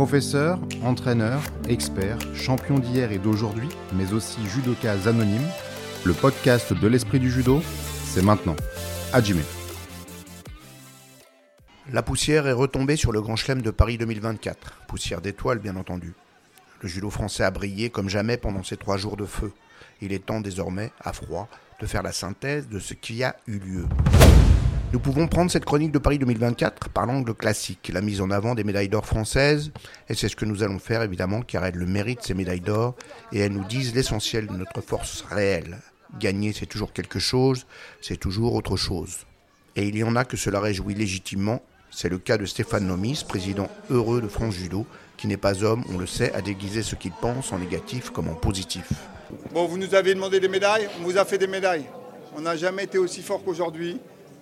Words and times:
Professeur, 0.00 0.58
entraîneur, 0.82 1.42
expert, 1.68 2.16
champion 2.34 2.78
d'hier 2.78 3.12
et 3.12 3.18
d'aujourd'hui, 3.18 3.68
mais 3.92 4.14
aussi 4.14 4.38
judoka 4.46 4.92
anonyme, 4.92 5.46
le 6.06 6.14
podcast 6.14 6.72
de 6.72 6.88
l'esprit 6.88 7.20
du 7.20 7.30
judo, 7.30 7.60
c'est 8.06 8.22
maintenant. 8.22 8.56
Hajime. 9.12 9.42
La 11.92 12.02
poussière 12.02 12.46
est 12.46 12.52
retombée 12.52 12.96
sur 12.96 13.12
le 13.12 13.20
Grand 13.20 13.36
Chelem 13.36 13.60
de 13.60 13.70
Paris 13.70 13.98
2024. 13.98 14.84
Poussière 14.88 15.20
d'étoiles, 15.20 15.58
bien 15.58 15.76
entendu. 15.76 16.14
Le 16.80 16.88
judo 16.88 17.10
français 17.10 17.44
a 17.44 17.50
brillé 17.50 17.90
comme 17.90 18.08
jamais 18.08 18.38
pendant 18.38 18.62
ces 18.62 18.78
trois 18.78 18.96
jours 18.96 19.18
de 19.18 19.26
feu. 19.26 19.52
Il 20.00 20.14
est 20.14 20.24
temps 20.24 20.40
désormais, 20.40 20.92
à 21.04 21.12
froid, 21.12 21.46
de 21.78 21.84
faire 21.84 22.02
la 22.02 22.12
synthèse 22.12 22.70
de 22.70 22.78
ce 22.78 22.94
qui 22.94 23.22
a 23.22 23.36
eu 23.46 23.58
lieu. 23.58 23.84
Nous 24.92 24.98
pouvons 24.98 25.28
prendre 25.28 25.52
cette 25.52 25.64
chronique 25.64 25.92
de 25.92 26.00
Paris 26.00 26.18
2024 26.18 26.88
par 26.88 27.06
l'angle 27.06 27.32
classique, 27.32 27.92
la 27.94 28.00
mise 28.00 28.20
en 28.20 28.32
avant 28.32 28.56
des 28.56 28.64
médailles 28.64 28.88
d'or 28.88 29.06
françaises, 29.06 29.70
et 30.08 30.14
c'est 30.14 30.28
ce 30.28 30.34
que 30.34 30.44
nous 30.44 30.64
allons 30.64 30.80
faire 30.80 31.02
évidemment 31.02 31.42
car 31.42 31.64
elles 31.64 31.76
le 31.76 31.86
méritent 31.86 32.22
ces 32.22 32.34
médailles 32.34 32.60
d'or, 32.60 32.96
et 33.30 33.38
elles 33.38 33.52
nous 33.52 33.64
disent 33.64 33.94
l'essentiel 33.94 34.48
de 34.48 34.52
notre 34.52 34.80
force 34.80 35.22
réelle. 35.30 35.78
Gagner 36.18 36.52
c'est 36.52 36.66
toujours 36.66 36.92
quelque 36.92 37.20
chose, 37.20 37.66
c'est 38.00 38.16
toujours 38.16 38.54
autre 38.54 38.76
chose. 38.76 39.26
Et 39.76 39.86
il 39.86 39.96
y 39.96 40.02
en 40.02 40.16
a 40.16 40.24
que 40.24 40.36
cela 40.36 40.58
réjouit 40.58 40.94
légitimement, 40.94 41.62
c'est 41.92 42.08
le 42.08 42.18
cas 42.18 42.36
de 42.36 42.44
Stéphane 42.44 42.88
Nomis, 42.88 43.24
président 43.28 43.68
heureux 43.90 44.20
de 44.20 44.26
France 44.26 44.54
Judo, 44.54 44.86
qui 45.16 45.28
n'est 45.28 45.36
pas 45.36 45.62
homme, 45.62 45.84
on 45.94 45.98
le 45.98 46.06
sait, 46.06 46.32
à 46.34 46.42
déguiser 46.42 46.82
ce 46.82 46.96
qu'il 46.96 47.12
pense 47.12 47.52
en 47.52 47.60
négatif 47.60 48.10
comme 48.10 48.26
en 48.26 48.34
positif. 48.34 48.90
Bon, 49.52 49.66
vous 49.66 49.78
nous 49.78 49.94
avez 49.94 50.14
demandé 50.14 50.40
des 50.40 50.48
médailles, 50.48 50.88
on 51.00 51.04
vous 51.04 51.16
a 51.16 51.24
fait 51.24 51.38
des 51.38 51.46
médailles. 51.46 51.84
On 52.36 52.40
n'a 52.40 52.56
jamais 52.56 52.84
été 52.84 52.98
aussi 52.98 53.22
fort 53.22 53.44
qu'aujourd'hui 53.44 54.00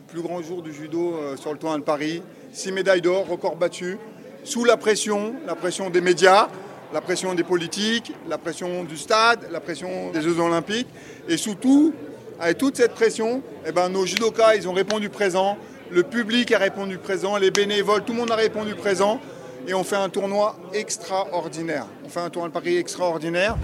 plus 0.09 0.23
grand 0.23 0.43
jour 0.43 0.62
du 0.62 0.73
judo 0.73 1.15
euh, 1.15 1.37
sur 1.37 1.53
le 1.53 1.59
toit 1.59 1.77
de 1.77 1.83
Paris. 1.83 2.23
Six 2.53 2.73
médailles 2.73 3.03
d'or, 3.03 3.27
record 3.29 3.57
battu, 3.57 3.99
sous 4.43 4.65
la 4.65 4.79
pression, 4.79 5.35
la 5.46 5.55
pression 5.55 5.91
des 5.91 6.01
médias, 6.01 6.49
la 6.95 7.02
pression 7.02 7.35
des 7.35 7.45
politiques, 7.45 8.15
la 8.27 8.38
pression 8.38 8.85
du 8.85 8.97
stade, 8.97 9.49
la 9.51 9.60
pression 9.60 10.10
des 10.10 10.23
Jeux 10.23 10.41
Olympiques. 10.41 10.88
Et 11.29 11.37
surtout, 11.37 11.93
avec 12.41 12.57
toute 12.57 12.77
cette 12.77 12.95
pression, 12.95 13.43
eh 13.66 13.73
ben, 13.73 13.91
nos 13.91 14.07
judokas, 14.07 14.57
ils 14.57 14.66
ont 14.66 14.73
répondu 14.73 15.10
présent, 15.10 15.59
le 15.91 16.02
public 16.02 16.52
a 16.52 16.59
répondu 16.59 16.97
présent, 16.97 17.37
les 17.37 17.51
bénévoles, 17.51 18.02
tout 18.02 18.13
le 18.13 18.19
monde 18.19 18.30
a 18.30 18.37
répondu 18.37 18.75
présent. 18.75 19.21
Et 19.66 19.75
on 19.75 19.85
fait 19.85 19.97
un 19.97 20.09
tournoi 20.09 20.57
extraordinaire. 20.73 21.87
On 22.07 22.09
fait 22.09 22.21
un 22.21 22.30
tournoi 22.30 22.49
de 22.49 22.54
Paris 22.54 22.79
extraordinaire. 22.79 23.57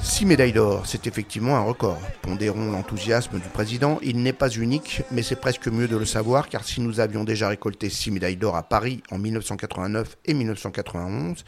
Six 0.00 0.26
médailles 0.26 0.52
d'or, 0.52 0.86
c'est 0.86 1.06
effectivement 1.06 1.56
un 1.56 1.62
record. 1.62 2.00
Pondérons 2.22 2.70
l'enthousiasme 2.70 3.38
du 3.38 3.48
président, 3.48 3.98
il 4.02 4.22
n'est 4.22 4.32
pas 4.32 4.48
unique, 4.48 5.02
mais 5.10 5.22
c'est 5.22 5.36
presque 5.36 5.68
mieux 5.68 5.88
de 5.88 5.96
le 5.96 6.04
savoir, 6.04 6.48
car 6.48 6.64
si 6.64 6.80
nous 6.80 7.00
avions 7.00 7.24
déjà 7.24 7.48
récolté 7.48 7.90
six 7.90 8.10
médailles 8.10 8.36
d'or 8.36 8.56
à 8.56 8.62
Paris 8.62 9.02
en 9.10 9.18
1989 9.18 10.16
et 10.24 10.34
1991, 10.34 11.44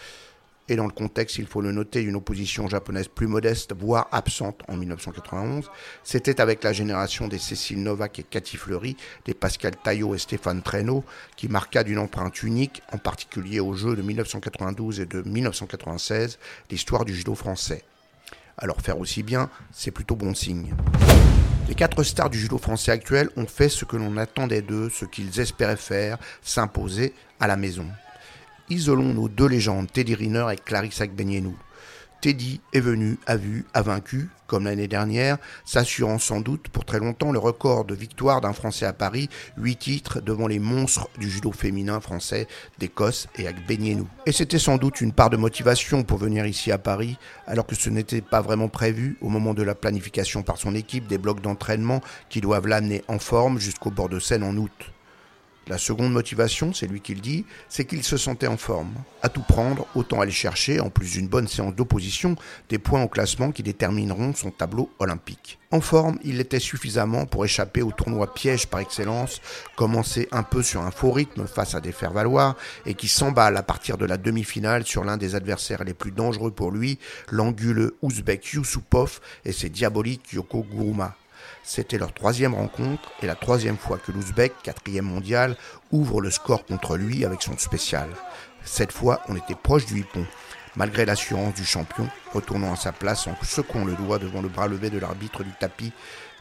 et 0.68 0.76
dans 0.76 0.86
le 0.86 0.92
contexte, 0.92 1.38
il 1.38 1.46
faut 1.46 1.60
le 1.60 1.72
noter, 1.72 2.00
une 2.02 2.14
opposition 2.14 2.68
japonaise 2.68 3.08
plus 3.08 3.26
modeste, 3.26 3.74
voire 3.76 4.08
absente 4.12 4.60
en 4.68 4.76
1991, 4.76 5.68
c'était 6.04 6.40
avec 6.40 6.62
la 6.62 6.72
génération 6.72 7.26
des 7.28 7.38
Cécile 7.38 7.82
Novak 7.82 8.20
et 8.20 8.22
Cathy 8.22 8.56
Fleury, 8.56 8.96
des 9.24 9.34
Pascal 9.34 9.74
Taillot 9.76 10.14
et 10.14 10.18
Stéphane 10.18 10.62
Traîneau, 10.62 11.02
qui 11.36 11.48
marqua 11.48 11.82
d'une 11.82 11.98
empreinte 11.98 12.42
unique, 12.42 12.82
en 12.92 12.98
particulier 12.98 13.58
aux 13.58 13.74
Jeux 13.74 13.96
de 13.96 14.02
1992 14.02 15.00
et 15.00 15.06
de 15.06 15.22
1996, 15.22 16.38
l'histoire 16.70 17.04
du 17.04 17.14
judo 17.14 17.34
français. 17.34 17.82
Alors 18.60 18.82
faire 18.82 18.98
aussi 18.98 19.22
bien, 19.22 19.48
c'est 19.72 19.90
plutôt 19.90 20.16
bon 20.16 20.34
signe. 20.34 20.74
Les 21.66 21.74
quatre 21.74 22.02
stars 22.02 22.28
du 22.28 22.38
judo 22.38 22.58
français 22.58 22.92
actuel 22.92 23.30
ont 23.36 23.46
fait 23.46 23.70
ce 23.70 23.86
que 23.86 23.96
l'on 23.96 24.18
attendait 24.18 24.60
d'eux, 24.60 24.90
ce 24.90 25.06
qu'ils 25.06 25.40
espéraient 25.40 25.76
faire, 25.76 26.18
s'imposer 26.42 27.14
à 27.38 27.46
la 27.46 27.56
maison. 27.56 27.86
Isolons 28.68 29.14
nos 29.14 29.28
deux 29.28 29.48
légendes, 29.48 29.90
Teddy 29.90 30.14
Riner 30.14 30.46
et 30.52 30.56
Clarisse 30.56 31.00
Agbenienou. 31.00 31.56
Teddy 32.20 32.60
est 32.74 32.80
venu, 32.80 33.18
a 33.26 33.36
vu, 33.36 33.64
a 33.72 33.80
vaincu, 33.80 34.28
comme 34.46 34.64
l'année 34.64 34.88
dernière, 34.88 35.38
s'assurant 35.64 36.18
sans 36.18 36.40
doute 36.40 36.68
pour 36.68 36.84
très 36.84 36.98
longtemps 36.98 37.32
le 37.32 37.38
record 37.38 37.86
de 37.86 37.94
victoire 37.94 38.42
d'un 38.42 38.52
Français 38.52 38.84
à 38.84 38.92
Paris, 38.92 39.30
huit 39.56 39.76
titres 39.76 40.20
devant 40.20 40.46
les 40.46 40.58
monstres 40.58 41.08
du 41.18 41.30
judo 41.30 41.50
féminin 41.50 41.98
français 42.00 42.46
d'Écosse 42.78 43.28
et 43.38 43.46
Agbenienou. 43.46 44.06
Et 44.26 44.32
c'était 44.32 44.58
sans 44.58 44.76
doute 44.76 45.00
une 45.00 45.12
part 45.12 45.30
de 45.30 45.38
motivation 45.38 46.02
pour 46.02 46.18
venir 46.18 46.44
ici 46.44 46.70
à 46.70 46.78
Paris, 46.78 47.16
alors 47.46 47.66
que 47.66 47.74
ce 47.74 47.88
n'était 47.88 48.20
pas 48.20 48.42
vraiment 48.42 48.68
prévu 48.68 49.16
au 49.22 49.30
moment 49.30 49.54
de 49.54 49.62
la 49.62 49.74
planification 49.74 50.42
par 50.42 50.58
son 50.58 50.74
équipe 50.74 51.06
des 51.06 51.18
blocs 51.18 51.40
d'entraînement 51.40 52.02
qui 52.28 52.42
doivent 52.42 52.66
l'amener 52.66 53.02
en 53.08 53.18
forme 53.18 53.58
jusqu'au 53.58 53.90
bord 53.90 54.10
de 54.10 54.20
scène 54.20 54.42
en 54.42 54.56
août. 54.56 54.92
La 55.70 55.78
seconde 55.78 56.12
motivation, 56.12 56.72
c'est 56.72 56.88
lui 56.88 57.00
qui 57.00 57.14
le 57.14 57.20
dit, 57.20 57.44
c'est 57.68 57.84
qu'il 57.84 58.02
se 58.02 58.16
sentait 58.16 58.48
en 58.48 58.56
forme. 58.56 58.92
À 59.22 59.28
tout 59.28 59.44
prendre, 59.46 59.86
autant 59.94 60.20
aller 60.20 60.32
chercher, 60.32 60.80
en 60.80 60.90
plus 60.90 61.12
d'une 61.12 61.28
bonne 61.28 61.46
séance 61.46 61.76
d'opposition, 61.76 62.34
des 62.68 62.80
points 62.80 63.04
au 63.04 63.08
classement 63.08 63.52
qui 63.52 63.62
détermineront 63.62 64.34
son 64.34 64.50
tableau 64.50 64.90
olympique. 64.98 65.60
En 65.70 65.80
forme, 65.80 66.18
il 66.24 66.38
l'était 66.38 66.58
suffisamment 66.58 67.24
pour 67.24 67.44
échapper 67.44 67.82
au 67.82 67.92
tournoi 67.92 68.34
piège 68.34 68.66
par 68.66 68.80
excellence, 68.80 69.40
commencer 69.76 70.26
un 70.32 70.42
peu 70.42 70.64
sur 70.64 70.80
un 70.80 70.90
faux 70.90 71.12
rythme 71.12 71.46
face 71.46 71.76
à 71.76 71.80
des 71.80 71.92
faire-valoir 71.92 72.56
et 72.84 72.94
qui 72.94 73.06
s'emballe 73.06 73.56
à 73.56 73.62
partir 73.62 73.96
de 73.96 74.06
la 74.06 74.16
demi-finale 74.16 74.84
sur 74.84 75.04
l'un 75.04 75.18
des 75.18 75.36
adversaires 75.36 75.84
les 75.84 75.94
plus 75.94 76.10
dangereux 76.10 76.50
pour 76.50 76.72
lui, 76.72 76.98
l'anguleux 77.30 77.96
ouzbek 78.02 78.54
Yusupov 78.54 79.20
et 79.44 79.52
ses 79.52 79.68
diaboliques 79.68 80.32
Yoko 80.32 80.66
Guruma. 80.68 81.14
C'était 81.62 81.98
leur 81.98 82.12
troisième 82.12 82.54
rencontre 82.54 83.12
et 83.22 83.26
la 83.26 83.34
troisième 83.34 83.76
fois 83.76 83.98
que 83.98 84.12
l'Ouzbek, 84.12 84.52
quatrième 84.62 85.04
mondial, 85.04 85.56
ouvre 85.92 86.20
le 86.20 86.30
score 86.30 86.64
contre 86.64 86.96
lui 86.96 87.24
avec 87.24 87.42
son 87.42 87.56
spécial. 87.58 88.08
Cette 88.64 88.92
fois, 88.92 89.20
on 89.28 89.36
était 89.36 89.54
proche 89.54 89.86
du 89.86 90.00
hippon. 90.00 90.26
Malgré 90.76 91.04
l'assurance 91.04 91.54
du 91.54 91.64
champion, 91.64 92.08
retournant 92.32 92.72
à 92.72 92.76
sa 92.76 92.92
place 92.92 93.26
en 93.26 93.34
secouant 93.42 93.84
le 93.84 93.94
doigt 93.94 94.18
devant 94.18 94.40
le 94.40 94.48
bras 94.48 94.68
levé 94.68 94.88
de 94.88 94.98
l'arbitre 94.98 95.42
du 95.42 95.50
tapis, 95.58 95.92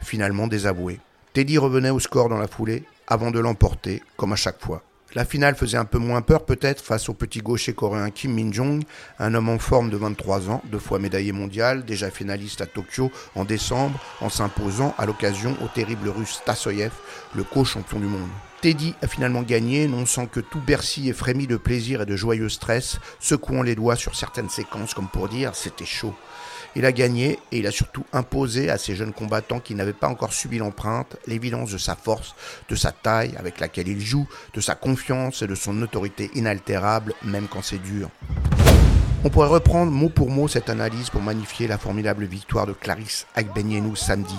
finalement 0.02 0.48
désavoué. 0.48 1.00
Teddy 1.34 1.58
revenait 1.58 1.90
au 1.90 2.00
score 2.00 2.30
dans 2.30 2.38
la 2.38 2.48
foulée, 2.48 2.84
avant 3.08 3.32
de 3.32 3.40
l'emporter, 3.40 4.04
comme 4.18 4.34
à 4.34 4.36
chaque 4.36 4.64
fois. 4.64 4.84
La 5.16 5.26
finale 5.26 5.56
faisait 5.56 5.78
un 5.78 5.86
peu 5.86 5.98
moins 5.98 6.22
peur 6.22 6.46
peut-être 6.46 6.84
face 6.84 7.10
au 7.10 7.16
petit 7.16 7.40
gaucher 7.40 7.74
coréen 7.74 8.12
Kim 8.12 8.32
Min-jong, 8.32 8.84
un 9.18 9.34
homme 9.34 9.50
en 9.50 9.58
forme 9.58 9.90
de 9.90 9.98
23 9.98 10.52
ans, 10.52 10.62
deux 10.66 10.78
fois 10.78 11.00
médaillé 11.00 11.32
mondial, 11.32 11.84
déjà 11.84 12.12
finaliste 12.12 12.62
à 12.62 12.68
Tokyo 12.68 13.12
en 13.34 13.44
décembre, 13.44 14.00
en 14.22 14.30
s'imposant 14.30 14.94
à 15.00 15.08
l'occasion 15.08 15.58
au 15.64 15.68
terrible 15.68 16.10
russe 16.10 16.42
Tassoyev, 16.46 16.92
le 17.34 17.44
co-champion 17.44 18.00
du 18.00 18.06
monde. 18.06 18.30
Teddy 18.62 18.94
a 19.02 19.08
finalement 19.08 19.42
gagné, 19.42 19.88
non 19.88 20.06
sans 20.06 20.28
que 20.28 20.42
tout 20.42 20.60
Bercy 20.60 21.10
ait 21.10 21.14
frémi 21.14 21.48
de 21.48 21.58
plaisir 21.58 22.02
et 22.02 22.06
de 22.06 22.16
joyeux 22.16 22.50
stress, 22.50 23.00
secouant 23.20 23.64
les 23.64 23.74
doigts 23.74 23.96
sur 23.96 24.16
certaines 24.16 24.50
séquences 24.50 24.94
comme 24.94 25.08
pour 25.08 25.28
dire 25.28 25.56
c'était 25.56 25.86
chaud. 25.86 26.14
Il 26.76 26.86
a 26.86 26.92
gagné 26.92 27.40
et 27.52 27.60
il 27.60 27.68
a 27.68 27.72
surtout 27.72 28.06
imposé 28.14 28.70
à 28.70 28.78
ces 28.78 28.96
jeunes 28.96 29.14
combattants 29.14 29.60
qui 29.60 29.76
n'avaient 29.76 29.94
pas 29.94 30.08
encore 30.08 30.34
subi 30.34 30.58
l'empreinte 30.58 31.18
l'évidence 31.28 31.72
de 31.72 31.78
sa 31.78 31.96
force, 31.96 32.36
de 32.70 32.76
sa 32.76 32.92
taille 32.92 33.36
avec 33.38 33.60
laquelle 33.60 33.88
il 33.88 34.00
joue, 34.00 34.28
de 34.54 34.62
sa 34.62 34.76
confiance 34.76 35.42
et 35.42 35.48
de 35.48 35.56
son 35.56 35.82
autorité 35.82 36.30
inaltérable 36.36 37.14
même 37.24 37.48
quand 37.50 37.64
c'est 37.64 37.82
dur. 37.82 38.10
On 39.26 39.30
pourrait 39.30 39.50
reprendre 39.50 39.92
mot 39.92 40.08
pour 40.08 40.30
mot 40.30 40.48
cette 40.48 40.70
analyse 40.70 41.10
pour 41.10 41.22
magnifier 41.22 41.68
la 41.68 41.78
formidable 41.78 42.26
victoire 42.26 42.66
de 42.66 42.72
Clarisse 42.72 43.28
Agbenienou 43.36 43.96
samedi. 43.96 44.38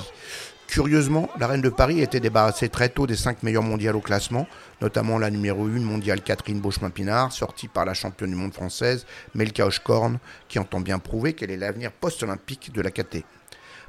Curieusement, 0.71 1.29
la 1.41 1.49
Reine 1.49 1.63
de 1.63 1.69
Paris 1.69 2.01
était 2.01 2.21
débarrassée 2.21 2.69
très 2.69 2.89
tôt 2.89 3.05
des 3.09 3.17
cinq 3.17 3.43
meilleurs 3.43 3.65
mondiales 3.65 3.97
au 3.97 4.01
classement, 4.01 4.47
notamment 4.81 5.19
la 5.19 5.29
numéro 5.29 5.65
1 5.65 5.81
mondiale 5.81 6.23
Catherine 6.23 6.61
Beauchemin-Pinard, 6.61 7.33
sortie 7.33 7.67
par 7.67 7.85
la 7.85 7.93
championne 7.93 8.31
du 8.31 8.37
monde 8.37 8.55
française 8.55 9.05
Melka 9.35 9.67
Hochkorn, 9.67 10.21
qui 10.47 10.61
entend 10.61 10.79
bien 10.79 11.01
prouver 11.01 11.33
quel 11.33 11.51
est 11.51 11.57
l'avenir 11.57 11.91
post-olympique 11.91 12.73
de 12.73 12.83
la 12.83 12.93
KT. 12.93 13.25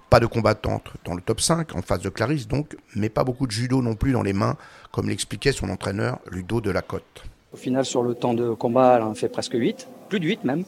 Pas 0.09 0.19
de 0.19 0.25
combattante 0.25 0.89
dans 1.05 1.13
le 1.13 1.21
top 1.21 1.39
5, 1.39 1.75
en 1.75 1.83
face 1.83 1.99
de 1.99 2.09
Clarisse 2.09 2.47
donc, 2.47 2.75
mais 2.95 3.09
pas 3.09 3.23
beaucoup 3.23 3.45
de 3.45 3.51
judo 3.51 3.83
non 3.83 3.93
plus 3.93 4.11
dans 4.11 4.23
les 4.23 4.33
mains, 4.33 4.57
comme 4.91 5.07
l'expliquait 5.07 5.51
son 5.51 5.69
entraîneur 5.69 6.17
Ludo 6.31 6.61
de 6.61 6.71
la 6.71 6.81
Côte. 6.81 7.23
Au 7.53 7.57
final, 7.57 7.85
sur 7.85 8.01
le 8.01 8.15
temps 8.15 8.33
de 8.33 8.55
combat, 8.55 8.95
elle 8.95 9.03
en 9.03 9.13
fait 9.13 9.29
presque 9.29 9.53
8, 9.53 9.87
plus 10.09 10.19
de 10.19 10.25
8 10.25 10.45
même. 10.45 10.63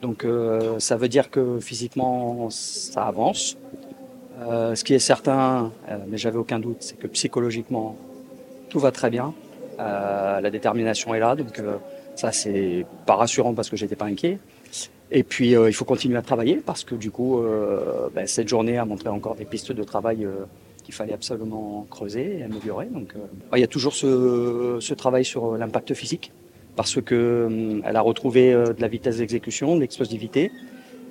Donc 0.00 0.24
euh, 0.24 0.78
ça 0.78 0.96
veut 0.96 1.08
dire 1.08 1.32
que 1.32 1.58
physiquement, 1.58 2.48
ça 2.50 3.06
avance. 3.06 3.56
Euh, 4.40 4.74
ce 4.74 4.84
qui 4.84 4.94
est 4.94 4.98
certain, 4.98 5.72
euh, 5.88 5.98
mais 6.08 6.16
j'avais 6.16 6.38
aucun 6.38 6.58
doute, 6.58 6.78
c'est 6.80 6.98
que 6.98 7.06
psychologiquement, 7.06 7.96
tout 8.70 8.78
va 8.78 8.90
très 8.90 9.10
bien. 9.10 9.34
Euh, 9.78 10.40
la 10.40 10.50
détermination 10.50 11.14
est 11.14 11.20
là, 11.20 11.34
donc 11.34 11.60
ça 12.14 12.32
c'est 12.32 12.86
pas 13.06 13.16
rassurant 13.16 13.54
parce 13.54 13.68
que 13.68 13.76
j'étais 13.76 13.96
pas 13.96 14.06
inquiet. 14.06 14.38
Et 15.10 15.22
puis 15.22 15.50
il 15.50 15.74
faut 15.74 15.84
continuer 15.84 16.16
à 16.16 16.22
travailler 16.22 16.56
parce 16.56 16.84
que 16.84 16.94
du 16.94 17.10
coup, 17.10 17.42
ben, 18.14 18.26
cette 18.26 18.48
journée 18.48 18.78
a 18.78 18.84
montré 18.86 19.10
encore 19.10 19.34
des 19.34 19.44
pistes 19.44 19.72
de 19.72 19.82
travail 19.82 20.26
qu'il 20.84 20.94
fallait 20.94 21.12
absolument 21.12 21.86
creuser 21.90 22.38
et 22.38 22.42
améliorer. 22.44 22.86
Donc 22.86 23.14
il 23.54 23.58
y 23.58 23.64
a 23.64 23.66
toujours 23.66 23.92
ce, 23.92 24.78
ce 24.80 24.94
travail 24.94 25.26
sur 25.26 25.58
l'impact 25.58 25.92
physique 25.92 26.32
parce 26.76 27.00
que 27.02 27.82
elle 27.84 27.96
a 27.96 28.00
retrouvé 28.00 28.52
de 28.52 28.80
la 28.80 28.88
vitesse 28.88 29.18
d'exécution, 29.18 29.74
de 29.76 29.80
l'explosivité. 29.80 30.50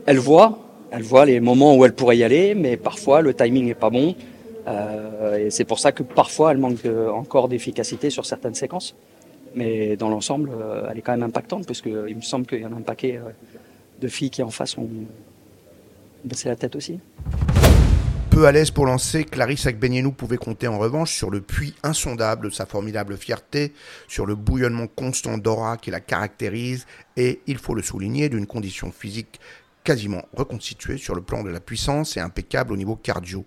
Elle 0.07 0.17
voit 0.17 0.70
elle 0.91 1.03
voit 1.03 1.25
les 1.25 1.39
moments 1.39 1.75
où 1.75 1.85
elle 1.85 1.93
pourrait 1.93 2.17
y 2.17 2.23
aller, 2.23 2.53
mais 2.55 2.77
parfois 2.77 3.21
le 3.21 3.33
timing 3.33 3.65
n'est 3.65 3.73
pas 3.73 3.89
bon. 3.89 4.15
Euh, 4.67 5.37
et 5.37 5.49
c'est 5.49 5.65
pour 5.65 5.79
ça 5.79 5.91
que 5.91 6.03
parfois 6.03 6.51
elle 6.51 6.57
manque 6.57 6.85
encore 7.13 7.47
d'efficacité 7.47 8.09
sur 8.09 8.25
certaines 8.25 8.55
séquences. 8.55 8.95
Mais 9.55 9.95
dans 9.97 10.09
l'ensemble, 10.09 10.51
elle 10.89 10.97
est 10.97 11.01
quand 11.01 11.11
même 11.11 11.23
impactante, 11.23 11.65
parce 11.65 11.81
qu'il 11.81 12.15
me 12.15 12.21
semble 12.21 12.45
qu'il 12.45 12.61
y 12.61 12.65
en 12.65 12.71
a 12.71 12.75
un 12.75 12.81
paquet 12.81 13.19
de 13.99 14.07
filles 14.07 14.29
qui 14.29 14.43
en 14.43 14.49
face 14.49 14.77
ont 14.77 14.87
baissé 16.23 16.47
la 16.47 16.55
tête 16.55 16.75
aussi. 16.75 16.99
Peu 18.31 18.45
à 18.45 18.53
l'aise 18.53 18.71
pour 18.71 18.85
lancer, 18.85 19.25
Clarisse 19.25 19.67
Agbenienou 19.67 20.13
pouvait 20.13 20.37
compter 20.37 20.69
en 20.69 20.79
revanche 20.79 21.13
sur 21.13 21.29
le 21.29 21.41
puits 21.41 21.73
insondable 21.83 22.45
de 22.45 22.53
sa 22.53 22.65
formidable 22.65 23.17
fierté, 23.17 23.73
sur 24.07 24.25
le 24.25 24.35
bouillonnement 24.35 24.87
constant 24.87 25.37
d'aura 25.37 25.75
qui 25.75 25.91
la 25.91 25.99
caractérise 25.99 26.85
et, 27.17 27.41
il 27.45 27.57
faut 27.57 27.75
le 27.75 27.81
souligner, 27.81 28.29
d'une 28.29 28.47
condition 28.47 28.89
physique 28.89 29.41
quasiment 29.83 30.23
reconstituée 30.35 30.97
sur 30.97 31.15
le 31.15 31.21
plan 31.21 31.43
de 31.43 31.49
la 31.49 31.59
puissance 31.59 32.17
et 32.17 32.19
impeccable 32.19 32.73
au 32.73 32.77
niveau 32.77 32.95
cardio 32.95 33.45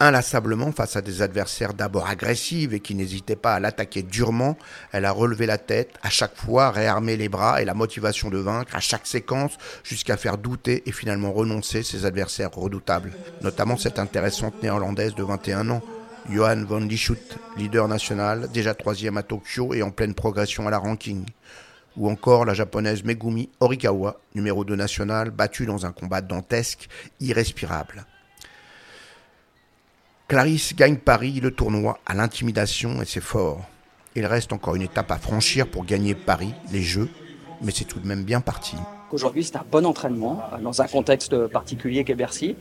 inlassablement 0.00 0.72
face 0.72 0.96
à 0.96 1.02
des 1.02 1.20
adversaires 1.22 1.74
d'abord 1.74 2.08
agressifs 2.08 2.72
et 2.72 2.80
qui 2.80 2.94
n'hésitaient 2.94 3.36
pas 3.36 3.54
à 3.54 3.60
l'attaquer 3.60 4.02
durement, 4.02 4.56
elle 4.92 5.04
a 5.04 5.12
relevé 5.12 5.44
la 5.44 5.58
tête, 5.58 5.90
à 6.02 6.08
chaque 6.08 6.36
fois 6.36 6.70
réarmé 6.70 7.16
les 7.16 7.28
bras 7.28 7.60
et 7.60 7.66
la 7.66 7.74
motivation 7.74 8.30
de 8.30 8.38
vaincre 8.38 8.74
à 8.74 8.80
chaque 8.80 9.06
séquence 9.06 9.58
jusqu'à 9.84 10.16
faire 10.16 10.38
douter 10.38 10.82
et 10.86 10.92
finalement 10.92 11.32
renoncer 11.32 11.82
ses 11.82 12.06
adversaires 12.06 12.50
redoutables, 12.52 13.12
notamment 13.42 13.76
cette 13.76 13.98
intéressante 13.98 14.62
néerlandaise 14.62 15.14
de 15.14 15.22
21 15.22 15.68
ans, 15.68 15.82
Johan 16.30 16.64
von 16.64 16.80
Lischut, 16.80 17.38
leader 17.58 17.86
national, 17.86 18.48
déjà 18.52 18.74
troisième 18.74 19.18
à 19.18 19.22
Tokyo 19.22 19.74
et 19.74 19.82
en 19.82 19.90
pleine 19.90 20.14
progression 20.14 20.66
à 20.66 20.70
la 20.70 20.78
ranking. 20.78 21.24
Ou 22.00 22.08
encore 22.08 22.46
la 22.46 22.54
japonaise 22.54 23.04
Megumi 23.04 23.50
Horikawa, 23.60 24.16
numéro 24.34 24.64
2 24.64 24.74
national, 24.74 25.30
battue 25.30 25.66
dans 25.66 25.84
un 25.84 25.92
combat 25.92 26.22
dantesque, 26.22 26.88
irrespirable. 27.20 28.06
Clarisse 30.26 30.74
gagne 30.74 30.96
Paris, 30.96 31.40
le 31.40 31.50
tournoi, 31.50 31.98
à 32.06 32.14
l'intimidation 32.14 33.02
et 33.02 33.04
c'est 33.04 33.20
fort. 33.20 33.60
Il 34.16 34.24
reste 34.24 34.54
encore 34.54 34.76
une 34.76 34.82
étape 34.82 35.10
à 35.10 35.18
franchir 35.18 35.70
pour 35.70 35.84
gagner 35.84 36.14
Paris, 36.14 36.54
les 36.72 36.80
Jeux, 36.80 37.10
mais 37.60 37.70
c'est 37.70 37.84
tout 37.84 38.00
de 38.00 38.06
même 38.06 38.24
bien 38.24 38.40
parti. 38.40 38.76
Aujourd'hui, 39.12 39.44
c'est 39.44 39.56
un 39.56 39.66
bon 39.70 39.84
entraînement 39.84 40.42
euh, 40.54 40.58
dans 40.58 40.80
un 40.80 40.86
contexte 40.86 41.48
particulier 41.48 42.04
qu'est 42.04 42.14
Bercy. 42.14 42.56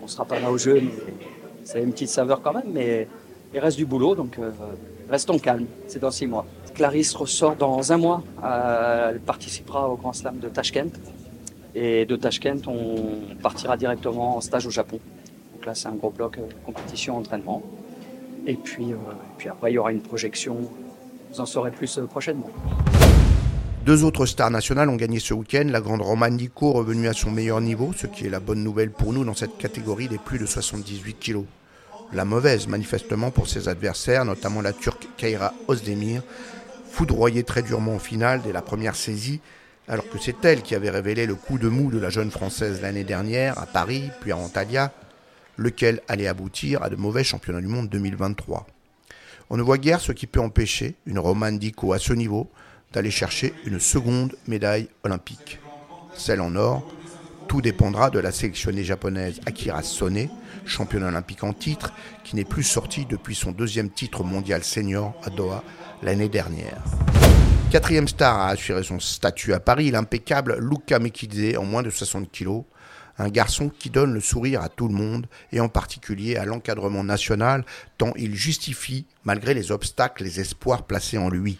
On 0.00 0.04
ne 0.04 0.08
sera 0.08 0.24
pas 0.24 0.38
là 0.38 0.48
au 0.48 0.58
jeu, 0.58 0.80
mais 0.80 1.74
a 1.74 1.78
une 1.80 1.90
petite 1.90 2.08
saveur 2.08 2.40
quand 2.40 2.52
même, 2.52 2.70
mais 2.72 3.08
il 3.52 3.58
reste 3.58 3.78
du 3.78 3.86
boulot, 3.86 4.14
donc 4.14 4.38
euh, 4.38 4.52
restons 5.08 5.40
calmes. 5.40 5.66
C'est 5.88 5.98
dans 5.98 6.12
six 6.12 6.28
mois. 6.28 6.46
Clarisse 6.74 7.14
ressort 7.14 7.56
dans 7.56 7.92
un 7.92 7.96
mois. 7.96 8.22
Euh, 8.44 9.10
elle 9.10 9.20
participera 9.20 9.88
au 9.88 9.96
Grand 9.96 10.12
Slam 10.12 10.38
de 10.38 10.48
Tashkent. 10.48 10.92
Et 11.74 12.04
de 12.04 12.16
Tashkent, 12.16 12.66
on 12.66 13.36
partira 13.42 13.76
directement 13.76 14.36
en 14.36 14.40
stage 14.40 14.66
au 14.66 14.70
Japon. 14.70 14.98
Donc 15.54 15.66
là, 15.66 15.74
c'est 15.74 15.88
un 15.88 15.94
gros 15.94 16.10
bloc 16.10 16.38
euh, 16.38 16.42
compétition, 16.64 17.16
entraînement. 17.18 17.62
Et 18.46 18.54
puis, 18.54 18.92
euh, 18.92 19.50
après, 19.50 19.70
il 19.70 19.74
y 19.74 19.78
aura 19.78 19.92
une 19.92 20.00
projection. 20.00 20.56
Vous 21.32 21.40
en 21.40 21.46
saurez 21.46 21.70
plus 21.70 21.98
euh, 21.98 22.06
prochainement. 22.06 22.50
Deux 23.84 24.04
autres 24.04 24.26
stars 24.26 24.50
nationales 24.50 24.88
ont 24.88 24.96
gagné 24.96 25.20
ce 25.20 25.34
week-end. 25.34 25.66
La 25.66 25.80
grande 25.80 26.02
Roman 26.02 26.28
Nico 26.30 26.72
revenue 26.72 27.08
à 27.08 27.12
son 27.12 27.30
meilleur 27.30 27.60
niveau, 27.60 27.92
ce 27.96 28.06
qui 28.06 28.26
est 28.26 28.30
la 28.30 28.40
bonne 28.40 28.64
nouvelle 28.64 28.90
pour 28.90 29.12
nous 29.12 29.24
dans 29.24 29.34
cette 29.34 29.56
catégorie 29.58 30.08
des 30.08 30.18
plus 30.18 30.38
de 30.38 30.46
78 30.46 31.18
kilos. 31.18 31.44
La 32.12 32.24
mauvaise, 32.24 32.66
manifestement, 32.66 33.30
pour 33.30 33.48
ses 33.48 33.68
adversaires, 33.68 34.24
notamment 34.24 34.62
la 34.62 34.72
Turque 34.72 35.08
Keira 35.16 35.54
Ozdemir, 35.68 36.22
foudroyée 36.90 37.44
très 37.44 37.62
durement 37.62 37.96
au 37.96 37.98
final 37.98 38.42
dès 38.42 38.52
la 38.52 38.62
première 38.62 38.96
saisie, 38.96 39.40
alors 39.88 40.08
que 40.08 40.18
c'est 40.18 40.44
elle 40.44 40.62
qui 40.62 40.74
avait 40.74 40.90
révélé 40.90 41.26
le 41.26 41.34
coup 41.34 41.58
de 41.58 41.68
mou 41.68 41.90
de 41.90 41.98
la 41.98 42.10
jeune 42.10 42.30
Française 42.30 42.80
l'année 42.82 43.04
dernière 43.04 43.58
à 43.58 43.66
Paris, 43.66 44.10
puis 44.20 44.32
à 44.32 44.36
Antalya, 44.36 44.92
lequel 45.56 46.00
allait 46.08 46.26
aboutir 46.26 46.82
à 46.82 46.90
de 46.90 46.96
mauvais 46.96 47.24
championnats 47.24 47.60
du 47.60 47.66
monde 47.66 47.88
2023. 47.88 48.66
On 49.50 49.56
ne 49.56 49.62
voit 49.62 49.78
guère 49.78 50.00
ce 50.00 50.12
qui 50.12 50.26
peut 50.26 50.40
empêcher 50.40 50.94
une 51.06 51.18
Romane 51.18 51.58
Dico 51.58 51.92
à 51.92 51.98
ce 51.98 52.12
niveau 52.12 52.48
d'aller 52.92 53.10
chercher 53.10 53.52
une 53.64 53.80
seconde 53.80 54.36
médaille 54.46 54.88
olympique. 55.04 55.58
Celle 56.14 56.40
en 56.40 56.54
or, 56.56 56.88
tout 57.48 57.60
dépendra 57.60 58.10
de 58.10 58.20
la 58.20 58.30
sélectionnée 58.30 58.84
japonaise 58.84 59.40
Akira 59.46 59.82
Sone, 59.82 60.28
championne 60.66 61.02
olympique 61.02 61.42
en 61.42 61.52
titre, 61.52 61.92
qui 62.22 62.36
n'est 62.36 62.44
plus 62.44 62.62
sortie 62.62 63.06
depuis 63.06 63.34
son 63.34 63.50
deuxième 63.50 63.90
titre 63.90 64.22
mondial 64.22 64.62
senior 64.62 65.14
à 65.24 65.30
Doha 65.30 65.64
l'année 66.02 66.28
dernière. 66.28 66.82
Quatrième 67.70 68.08
star 68.08 68.38
a 68.38 68.48
assuré 68.48 68.82
son 68.82 68.98
statut 68.98 69.52
à 69.52 69.60
Paris, 69.60 69.90
l'impeccable 69.90 70.58
Luca 70.58 70.98
Mekidze 70.98 71.56
en 71.56 71.64
moins 71.64 71.82
de 71.82 71.90
60 71.90 72.30
kg, 72.32 72.62
un 73.18 73.28
garçon 73.28 73.70
qui 73.78 73.90
donne 73.90 74.12
le 74.12 74.20
sourire 74.20 74.62
à 74.62 74.68
tout 74.68 74.88
le 74.88 74.94
monde, 74.94 75.26
et 75.52 75.60
en 75.60 75.68
particulier 75.68 76.36
à 76.36 76.44
l'encadrement 76.44 77.04
national, 77.04 77.64
tant 77.98 78.12
il 78.16 78.34
justifie, 78.34 79.06
malgré 79.24 79.54
les 79.54 79.70
obstacles, 79.70 80.24
les 80.24 80.40
espoirs 80.40 80.84
placés 80.84 81.18
en 81.18 81.28
lui. 81.28 81.58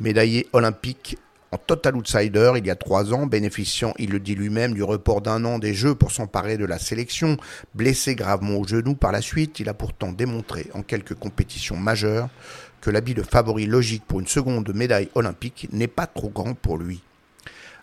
Médaillé 0.00 0.48
olympique 0.52 1.18
en 1.52 1.58
total 1.58 1.96
outsider 1.96 2.52
il 2.56 2.66
y 2.66 2.70
a 2.70 2.76
trois 2.76 3.12
ans, 3.12 3.26
bénéficiant, 3.26 3.92
il 3.98 4.10
le 4.10 4.18
dit 4.18 4.34
lui-même, 4.34 4.72
du 4.72 4.82
report 4.82 5.20
d'un 5.20 5.44
an 5.44 5.58
des 5.58 5.74
Jeux 5.74 5.94
pour 5.94 6.10
s'emparer 6.10 6.56
de 6.56 6.64
la 6.64 6.78
sélection, 6.78 7.36
blessé 7.74 8.14
gravement 8.14 8.56
au 8.56 8.66
genou 8.66 8.94
par 8.94 9.12
la 9.12 9.20
suite, 9.20 9.60
il 9.60 9.68
a 9.68 9.74
pourtant 9.74 10.12
démontré 10.12 10.68
en 10.72 10.82
quelques 10.82 11.14
compétitions 11.14 11.76
majeures 11.76 12.30
que 12.82 12.90
l'habit 12.90 13.14
de 13.14 13.22
favori 13.22 13.64
logique 13.64 14.04
pour 14.06 14.20
une 14.20 14.26
seconde 14.26 14.74
médaille 14.74 15.08
olympique 15.14 15.68
n'est 15.72 15.86
pas 15.86 16.06
trop 16.06 16.28
grand 16.28 16.52
pour 16.52 16.76
lui. 16.76 17.00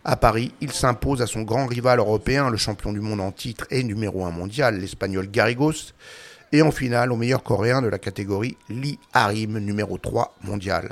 À 0.03 0.15
Paris, 0.15 0.53
il 0.61 0.71
s'impose 0.71 1.21
à 1.21 1.27
son 1.27 1.41
grand 1.41 1.65
rival 1.65 1.99
européen, 1.99 2.49
le 2.49 2.57
champion 2.57 2.93
du 2.93 2.99
monde 2.99 3.21
en 3.21 3.31
titre 3.31 3.65
et 3.71 3.83
numéro 3.83 4.25
1 4.25 4.31
mondial, 4.31 4.79
l'espagnol 4.79 5.31
Garrigos, 5.31 5.93
et 6.51 6.61
en 6.61 6.71
finale 6.71 7.11
au 7.11 7.15
meilleur 7.15 7.43
coréen 7.43 7.81
de 7.81 7.87
la 7.87 7.97
catégorie 7.97 8.57
Lee 8.69 8.99
Harim, 9.13 9.57
numéro 9.59 9.97
3 9.97 10.35
mondial. 10.43 10.89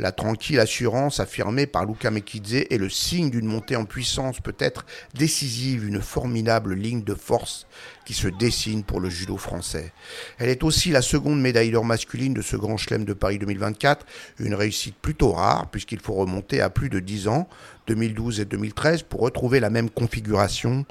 La 0.00 0.12
tranquille 0.12 0.58
assurance 0.58 1.20
affirmée 1.20 1.66
par 1.66 1.84
Luka 1.84 2.10
Mekidze 2.10 2.64
est 2.70 2.78
le 2.78 2.88
signe 2.88 3.28
d'une 3.28 3.44
montée 3.44 3.76
en 3.76 3.84
puissance 3.84 4.40
peut-être 4.40 4.86
décisive, 5.12 5.86
une 5.86 6.00
formidable 6.00 6.72
ligne 6.72 7.04
de 7.04 7.12
force 7.12 7.66
qui 8.06 8.14
se 8.14 8.26
dessine 8.26 8.82
pour 8.82 8.98
le 8.98 9.10
judo 9.10 9.36
français. 9.36 9.92
Elle 10.38 10.48
est 10.48 10.64
aussi 10.64 10.88
la 10.88 11.02
seconde 11.02 11.42
médaille 11.42 11.70
d'or 11.70 11.84
masculine 11.84 12.32
de 12.32 12.40
ce 12.40 12.56
grand 12.56 12.78
chelem 12.78 13.04
de 13.04 13.12
Paris 13.12 13.38
2024, 13.38 14.06
une 14.38 14.54
réussite 14.54 14.96
plutôt 14.96 15.32
rare 15.32 15.68
puisqu'il 15.70 16.00
faut 16.00 16.14
remonter 16.14 16.62
à 16.62 16.70
plus 16.70 16.88
de 16.88 16.98
10 16.98 17.28
ans, 17.28 17.46
2012 17.86 18.40
et 18.40 18.46
2013, 18.46 19.02
pour 19.02 19.20
retrouver 19.20 19.60
la 19.60 19.68
même 19.68 19.90
configuration, 19.90 20.86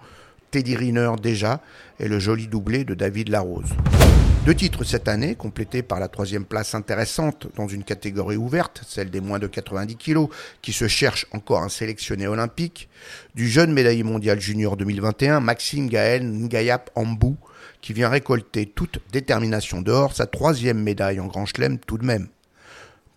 Teddy 0.52 0.76
Riner 0.76 1.14
déjà, 1.20 1.64
et 2.00 2.08
le 2.08 2.20
joli 2.20 2.48
doublé 2.48 2.84
de 2.84 2.94
David 2.94 3.30
Larose. 3.30 3.74
Deux 4.46 4.56
titres 4.56 4.86
cette 4.86 5.10
année, 5.10 5.36
complétés 5.36 5.84
par 5.84 6.00
la 6.00 6.08
troisième 6.08 6.46
place 6.46 6.74
intéressante 6.74 7.48
dans 7.56 7.68
une 7.68 7.84
catégorie 7.84 8.38
ouverte, 8.38 8.82
celle 8.88 9.12
des 9.12 9.20
moins 9.20 9.38
de 9.38 9.48
90 9.48 9.98
kilos, 9.98 10.30
qui 10.62 10.72
se 10.72 10.88
cherche 10.88 11.28
encore 11.32 11.62
un 11.62 11.70
sélectionné 11.70 12.26
olympique, 12.26 12.88
du 13.36 13.50
jeune 13.50 13.74
médaillé 13.74 14.02
mondial 14.04 14.40
junior 14.40 14.78
2021, 14.78 15.42
Maxime 15.42 15.90
Gaël 15.90 16.24
Ngayap 16.24 16.90
Ambou, 16.96 17.38
qui 17.82 17.92
vient 17.92 18.10
récolter 18.10 18.66
toute 18.66 19.00
détermination 19.12 19.82
d'or, 19.82 20.16
sa 20.16 20.26
troisième 20.26 20.82
médaille 20.82 21.20
en 21.20 21.28
Grand 21.28 21.46
Chelem 21.46 21.78
tout 21.78 21.98
de 21.98 22.06
même. 22.06 22.30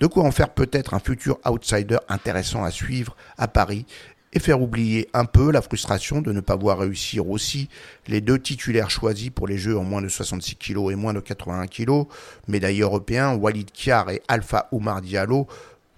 De 0.01 0.09
quoi 0.09 0.25
en 0.25 0.33
faire 0.33 0.49
peut-être 0.49 0.95
un 0.95 0.99
futur 0.99 1.39
outsider 1.47 1.99
intéressant 2.09 2.65
à 2.65 2.73
suivre 2.73 3.17
à 3.39 3.47
Paris 3.47 3.87
et 4.33 4.41
faire 4.41 4.61
oublier 4.61 5.09
un 5.13 5.25
peu 5.25 5.51
la 5.51 5.63
frustration 5.63 6.23
de 6.23 6.33
ne 6.33 6.41
pas 6.41 6.57
voir 6.57 6.79
réussir 6.79 7.29
aussi 7.29 7.69
les 8.09 8.21
deux 8.21 8.39
titulaires 8.39 8.91
choisis 8.91 9.31
pour 9.31 9.47
les 9.47 9.59
Jeux 9.59 9.77
en 9.77 9.85
moins 9.85 10.03
de 10.03 10.09
66 10.09 10.57
kg 10.57 10.91
et 10.91 10.95
moins 10.95 11.13
de 11.13 11.21
81 11.21 11.67
kg, 11.67 12.05
médailles 12.49 12.81
européens 12.81 13.35
Walid 13.35 13.71
Kiar 13.73 14.11
et 14.11 14.23
Alpha 14.29 14.69
Oumar 14.73 15.03
Diallo, 15.03 15.47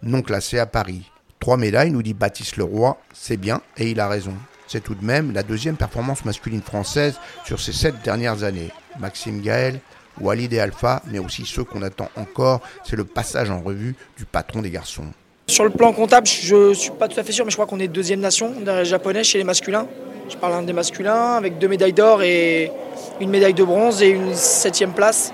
non 0.03 0.23
classés 0.23 0.59
à 0.59 0.67
Paris. 0.67 1.11
Trois 1.39 1.57
médailles, 1.57 1.91
nous 1.91 2.03
dit 2.03 2.15
Baptiste 2.15 2.57
Leroy, 2.57 2.97
c'est 3.13 3.37
bien 3.37 3.61
et 3.77 3.91
il 3.91 4.01
a 4.01 4.09
raison. 4.09 4.35
C'est 4.67 4.83
tout 4.83 4.95
de 4.95 5.05
même 5.05 5.33
la 5.33 5.43
deuxième 5.43 5.77
performance 5.77 6.25
masculine 6.25 6.63
française 6.63 7.19
sur 7.45 7.61
ces 7.61 7.73
sept 7.73 8.03
dernières 8.03 8.43
années. 8.43 8.71
Maxime 8.99 9.43
Gaël, 9.43 9.81
Walid 10.21 10.53
et 10.53 10.61
Alpha, 10.61 11.03
mais 11.07 11.19
aussi 11.19 11.45
ceux 11.45 11.65
qu'on 11.65 11.83
attend 11.83 12.09
encore, 12.17 12.61
c'est 12.85 12.97
le 12.97 13.05
passage 13.05 13.51
en 13.51 13.61
revue 13.61 13.95
du 14.17 14.25
patron 14.25 14.63
des 14.63 14.71
garçons. 14.71 15.13
Sur 15.47 15.65
le 15.65 15.71
plan 15.71 15.93
comptable, 15.93 16.27
je 16.27 16.71
ne 16.71 16.75
suis 16.75 16.91
pas 16.91 17.07
tout 17.07 17.21
à 17.21 17.23
fait 17.23 17.33
sûr, 17.33 17.45
mais 17.45 17.51
je 17.51 17.57
crois 17.57 17.67
qu'on 17.67 17.79
est 17.79 17.89
deuxième 17.89 18.21
nation 18.21 18.51
derrière 18.51 18.83
les 18.83 18.89
Japonais 18.89 19.25
chez 19.25 19.37
les 19.37 19.45
masculins. 19.45 19.87
Je 20.31 20.37
parle 20.37 20.65
des 20.65 20.73
masculins 20.73 21.35
avec 21.37 21.59
deux 21.59 21.69
médailles 21.69 21.93
d'or 21.93 22.23
et 22.23 22.73
une 23.21 23.29
médaille 23.29 23.53
de 23.53 23.63
bronze 23.63 24.03
et 24.03 24.09
une 24.09 24.35
septième 24.35 24.93
place. 24.93 25.33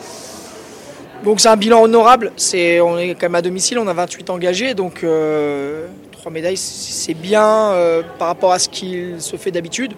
Donc 1.23 1.41
c'est 1.41 1.49
un 1.49 1.57
bilan 1.57 1.83
honorable. 1.83 2.33
On 2.37 2.99
est 2.99 3.15
quand 3.15 3.23
même 3.23 3.37
à 3.37 3.43
domicile, 3.43 3.79
on 3.79 3.87
a 3.87 3.93
28 3.93 4.31
engagés, 4.31 4.75
donc 4.75 5.05
euh, 5.05 5.87
trois 6.11 6.33
médailles, 6.33 6.57
c'est 6.57 7.15
bien 7.15 7.71
euh, 7.71 8.03
par 8.19 8.29
rapport 8.29 8.53
à 8.53 8.59
ce 8.59 8.69
qu'il 8.69 9.21
se 9.21 9.37
fait 9.37 9.53
d'habitude. 9.53 9.93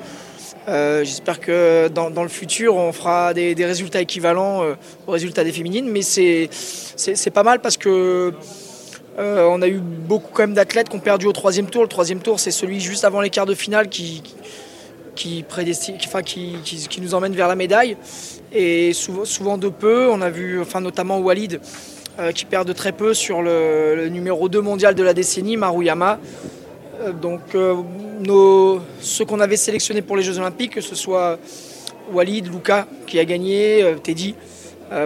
Euh, 0.69 1.05
j'espère 1.05 1.41
que 1.41 1.89
dans, 1.89 2.23
le 2.23 2.29
futur, 2.29 2.77
on 2.77 2.93
fera 2.93 3.33
des, 3.33 3.55
résultats 3.65 4.03
équivalents 4.03 4.63
aux 5.07 5.11
résultats 5.11 5.43
des 5.43 5.53
féminines, 5.53 5.89
mais 5.89 6.03
c'est 6.03 7.31
pas 7.33 7.43
mal 7.45 7.61
parce 7.61 7.79
que 7.79 8.35
euh, 9.19 9.47
on 9.51 9.61
a 9.61 9.69
eu 9.69 9.79
beaucoup 9.79 10.31
quand 10.33 10.45
même 10.45 10.55
d'athlètes 10.55 10.89
qui 10.89 10.97
ont 10.97 11.01
perdu 11.01 11.27
au 11.27 11.33
troisième 11.33 11.67
tour. 11.67 11.83
Le 11.83 11.89
troisième 11.89 12.21
tour, 12.21 12.41
c'est 12.41 12.51
celui 12.51 12.81
juste 12.81 13.05
avant 13.05 13.21
les 13.21 13.31
quarts 13.31 13.47
de 13.47 13.55
finale 13.55 13.89
qui, 13.89 14.23
nous 17.01 17.15
emmène 17.15 17.35
vers 17.35 17.49
la 17.49 17.55
médaille. 17.55 17.97
Et 18.53 18.93
souvent, 18.93 19.59
de 19.59 19.69
peu, 19.69 20.09
on 20.11 20.21
a 20.21 20.31
vu, 20.31 20.61
enfin, 20.61 20.81
notamment 20.81 21.19
Walid, 21.19 21.61
qui 22.35 22.45
perd 22.45 22.69
de 22.69 22.73
très 22.73 22.93
peu 22.93 23.15
sur 23.15 23.43
le, 23.43 24.09
numéro 24.09 24.49
2 24.49 24.61
mondial 24.61 24.95
de 24.95 25.03
la 25.03 25.15
décennie, 25.15 25.57
Maruyama. 25.57 26.19
donc 27.21 27.55
nos, 28.21 28.81
ceux 29.01 29.25
qu'on 29.25 29.41
avait 29.41 29.57
sélectionnés 29.57 30.03
pour 30.03 30.17
les 30.17 30.23
Jeux 30.23 30.39
Olympiques, 30.39 30.75
que 30.75 30.81
ce 30.81 30.95
soit 30.95 31.39
Walid, 32.13 32.53
Luca 32.53 32.87
qui 33.07 33.19
a 33.19 33.25
gagné, 33.25 33.85
Teddy, 34.03 34.35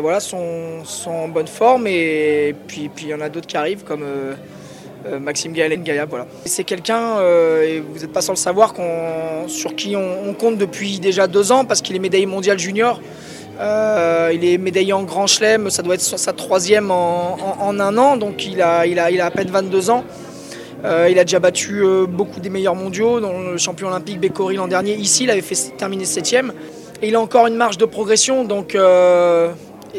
voilà, 0.00 0.20
sont, 0.20 0.82
en 1.06 1.28
bonne 1.28 1.46
forme. 1.46 1.86
Et 1.86 2.54
puis 2.66 2.90
il 3.02 3.08
y 3.08 3.14
en 3.14 3.20
a 3.20 3.28
d'autres 3.28 3.46
qui 3.46 3.56
arrivent 3.56 3.84
comme 3.84 4.04
euh, 5.06 5.20
Maxime 5.20 5.52
Gaël 5.52 5.80
Gaïa. 5.82 6.04
Voilà. 6.04 6.26
C'est 6.44 6.64
quelqu'un, 6.64 7.18
euh, 7.18 7.62
et 7.62 7.80
vous 7.80 8.00
n'êtes 8.00 8.12
pas 8.12 8.22
sans 8.22 8.32
le 8.32 8.38
savoir, 8.38 8.74
sur 9.46 9.76
qui 9.76 9.94
on, 9.96 10.34
compte 10.34 10.58
depuis 10.58 10.98
déjà 10.98 11.26
deux 11.26 11.52
ans 11.52 11.64
parce 11.64 11.80
qu'il 11.80 11.96
est 11.96 12.00
médaillé 12.00 12.26
mondial 12.26 12.58
junior. 12.58 13.00
Euh, 13.60 14.32
il 14.34 14.44
est 14.44 14.58
médaillé 14.58 14.92
en 14.92 15.02
Grand 15.04 15.26
Chelem, 15.26 15.70
ça 15.70 15.82
doit 15.82 15.94
être 15.94 16.00
sa 16.00 16.32
troisième 16.32 16.90
en, 16.90 17.38
un 17.60 17.98
an, 17.98 18.16
donc 18.16 18.46
il 18.46 18.60
a, 18.60 18.86
il, 18.86 18.98
a, 18.98 19.10
il 19.10 19.20
à 19.20 19.30
peine 19.30 19.48
22 19.48 19.88
ans. 19.90 20.04
il 20.84 21.18
a 21.18 21.24
déjà 21.24 21.38
battu 21.38 21.82
beaucoup 22.08 22.40
des 22.40 22.50
meilleurs 22.50 22.74
mondiaux, 22.74 23.20
dont 23.20 23.52
le 23.52 23.56
champion 23.56 23.88
olympique 23.88 24.20
Bécori 24.20 24.56
l'an 24.56 24.68
dernier. 24.68 24.94
Ici, 24.96 25.24
il 25.24 25.30
avait 25.30 25.40
fait 25.40 25.76
terminer 25.76 26.04
septième. 26.04 26.52
Et 27.00 27.08
il 27.08 27.14
a 27.14 27.20
encore 27.20 27.46
une 27.46 27.56
marge 27.56 27.78
de 27.78 27.84
progression, 27.84 28.44
donc 28.44 28.76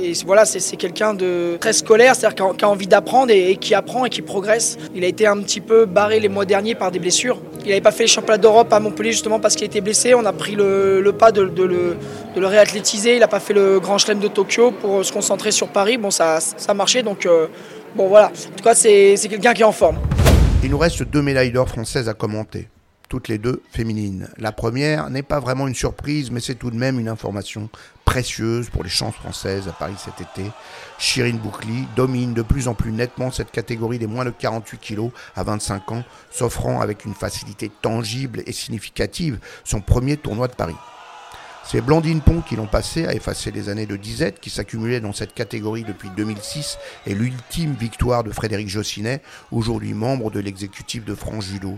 et 0.04 0.14
voilà, 0.26 0.46
c'est 0.46 0.76
quelqu'un 0.78 1.14
de 1.14 1.58
très 1.60 1.74
scolaire, 1.74 2.16
c'est-à-dire 2.16 2.56
qui, 2.56 2.66
a 2.66 2.70
envie 2.70 2.88
d'apprendre 2.88 3.32
et, 3.32 3.58
qui 3.58 3.74
apprend 3.74 4.06
et 4.06 4.10
qui 4.10 4.22
progresse. 4.22 4.78
Il 4.96 5.04
a 5.04 5.08
été 5.08 5.26
un 5.26 5.38
petit 5.38 5.62
peu 5.62 5.86
barré 5.86 6.20
les 6.20 6.30
mois 6.30 6.46
derniers 6.46 6.76
par 6.76 6.92
des 6.92 7.00
blessures. 7.00 7.40
Il 7.62 7.70
n'avait 7.70 7.82
pas 7.82 7.92
fait 7.92 8.04
les 8.04 8.08
championnats 8.08 8.38
d'Europe 8.38 8.72
à 8.72 8.80
Montpellier 8.80 9.12
justement 9.12 9.40
parce 9.40 9.56
qu'il 9.56 9.66
était 9.66 9.82
blessé. 9.82 10.14
On 10.14 10.26
a 10.26 10.34
pris 10.34 10.56
le, 10.56 11.12
pas 11.18 11.32
de, 11.32 11.42
le, 11.42 11.98
réathlétiser. 12.36 13.16
Il 13.16 13.20
n'a 13.20 13.28
pas 13.28 13.40
fait 13.40 13.54
le 13.54 13.80
Grand 13.80 13.98
Chelem 13.98 14.20
de 14.20 14.28
Tokyo 14.28 14.72
pour 14.72 15.04
se 15.04 15.12
concentrer 15.12 15.52
sur 15.52 15.68
Paris. 15.68 15.98
Bon, 15.98 16.12
ça, 16.12 16.40
ça 16.40 16.72
a 16.72 16.74
marché, 16.74 17.04
donc 17.04 17.26
euh, 17.26 17.48
bon 17.96 18.08
voilà. 18.08 18.28
En 18.28 18.56
tout 18.56 18.64
cas, 18.64 18.76
c'est 18.76 19.18
quelqu'un 19.30 19.54
qui 19.54 19.62
est 19.62 19.66
en 19.66 19.72
forme. 19.72 19.98
Il 20.64 20.72
nous 20.72 20.78
reste 20.78 21.04
deux 21.04 21.22
médailles 21.22 21.52
d'or 21.52 21.70
françaises 21.70 22.10
à 22.10 22.14
commenter 22.14 22.68
toutes 23.10 23.28
les 23.28 23.38
deux 23.38 23.62
féminines. 23.72 24.30
La 24.38 24.52
première 24.52 25.10
n'est 25.10 25.24
pas 25.24 25.40
vraiment 25.40 25.68
une 25.68 25.76
surprise, 25.76 26.32
mais 26.32 26.40
c'est 26.40 26.56
tout 26.56 26.72
de 26.72 26.76
même 26.76 27.00
une 27.00 27.10
information 27.10 27.70
précieuse 28.06 28.70
pour 28.70 28.84
les 28.84 28.90
chances 28.90 29.16
françaises 29.16 29.68
à 29.68 29.72
Paris 29.72 29.96
cet 29.98 30.22
été. 30.22 30.50
Shirin 30.98 31.36
Boukli 31.36 31.88
domine 31.96 32.34
de 32.34 32.42
plus 32.42 32.68
en 32.68 32.74
plus 32.74 32.92
nettement 32.92 33.32
cette 33.32 33.52
catégorie 33.52 34.00
des 34.00 34.08
moins 34.08 34.26
de 34.26 34.30
48 34.32 34.80
kilos 34.80 35.12
à 35.36 35.44
25 35.44 35.92
ans, 35.92 36.04
s'offrant 36.32 36.82
avec 36.82 37.06
une 37.06 37.14
facilité 37.14 37.72
tangible 37.82 38.44
et 38.46 38.52
significative 38.52 39.40
son 39.64 39.82
premier 39.82 40.18
tournoi 40.18 40.48
de 40.48 40.56
Paris. 40.56 40.76
C'est 41.70 41.82
Blandine 41.82 42.22
Pont 42.22 42.40
qui 42.40 42.56
l'ont 42.56 42.66
passé 42.66 43.08
à 43.08 43.14
effacer 43.14 43.52
les 43.52 43.68
années 43.68 43.86
de 43.86 43.98
disette 43.98 44.40
qui 44.40 44.50
s'accumulaient 44.50 45.02
dans 45.02 45.12
cette 45.12 45.34
catégorie 45.34 45.84
depuis 45.84 46.10
2006 46.16 46.78
et 47.06 47.14
l'ultime 47.14 47.74
victoire 47.74 48.24
de 48.24 48.32
Frédéric 48.32 48.70
Jossinet, 48.70 49.22
aujourd'hui 49.52 49.94
membre 49.94 50.32
de 50.32 50.40
l'exécutif 50.40 51.04
de 51.04 51.14
France 51.14 51.44
Judo. 51.44 51.78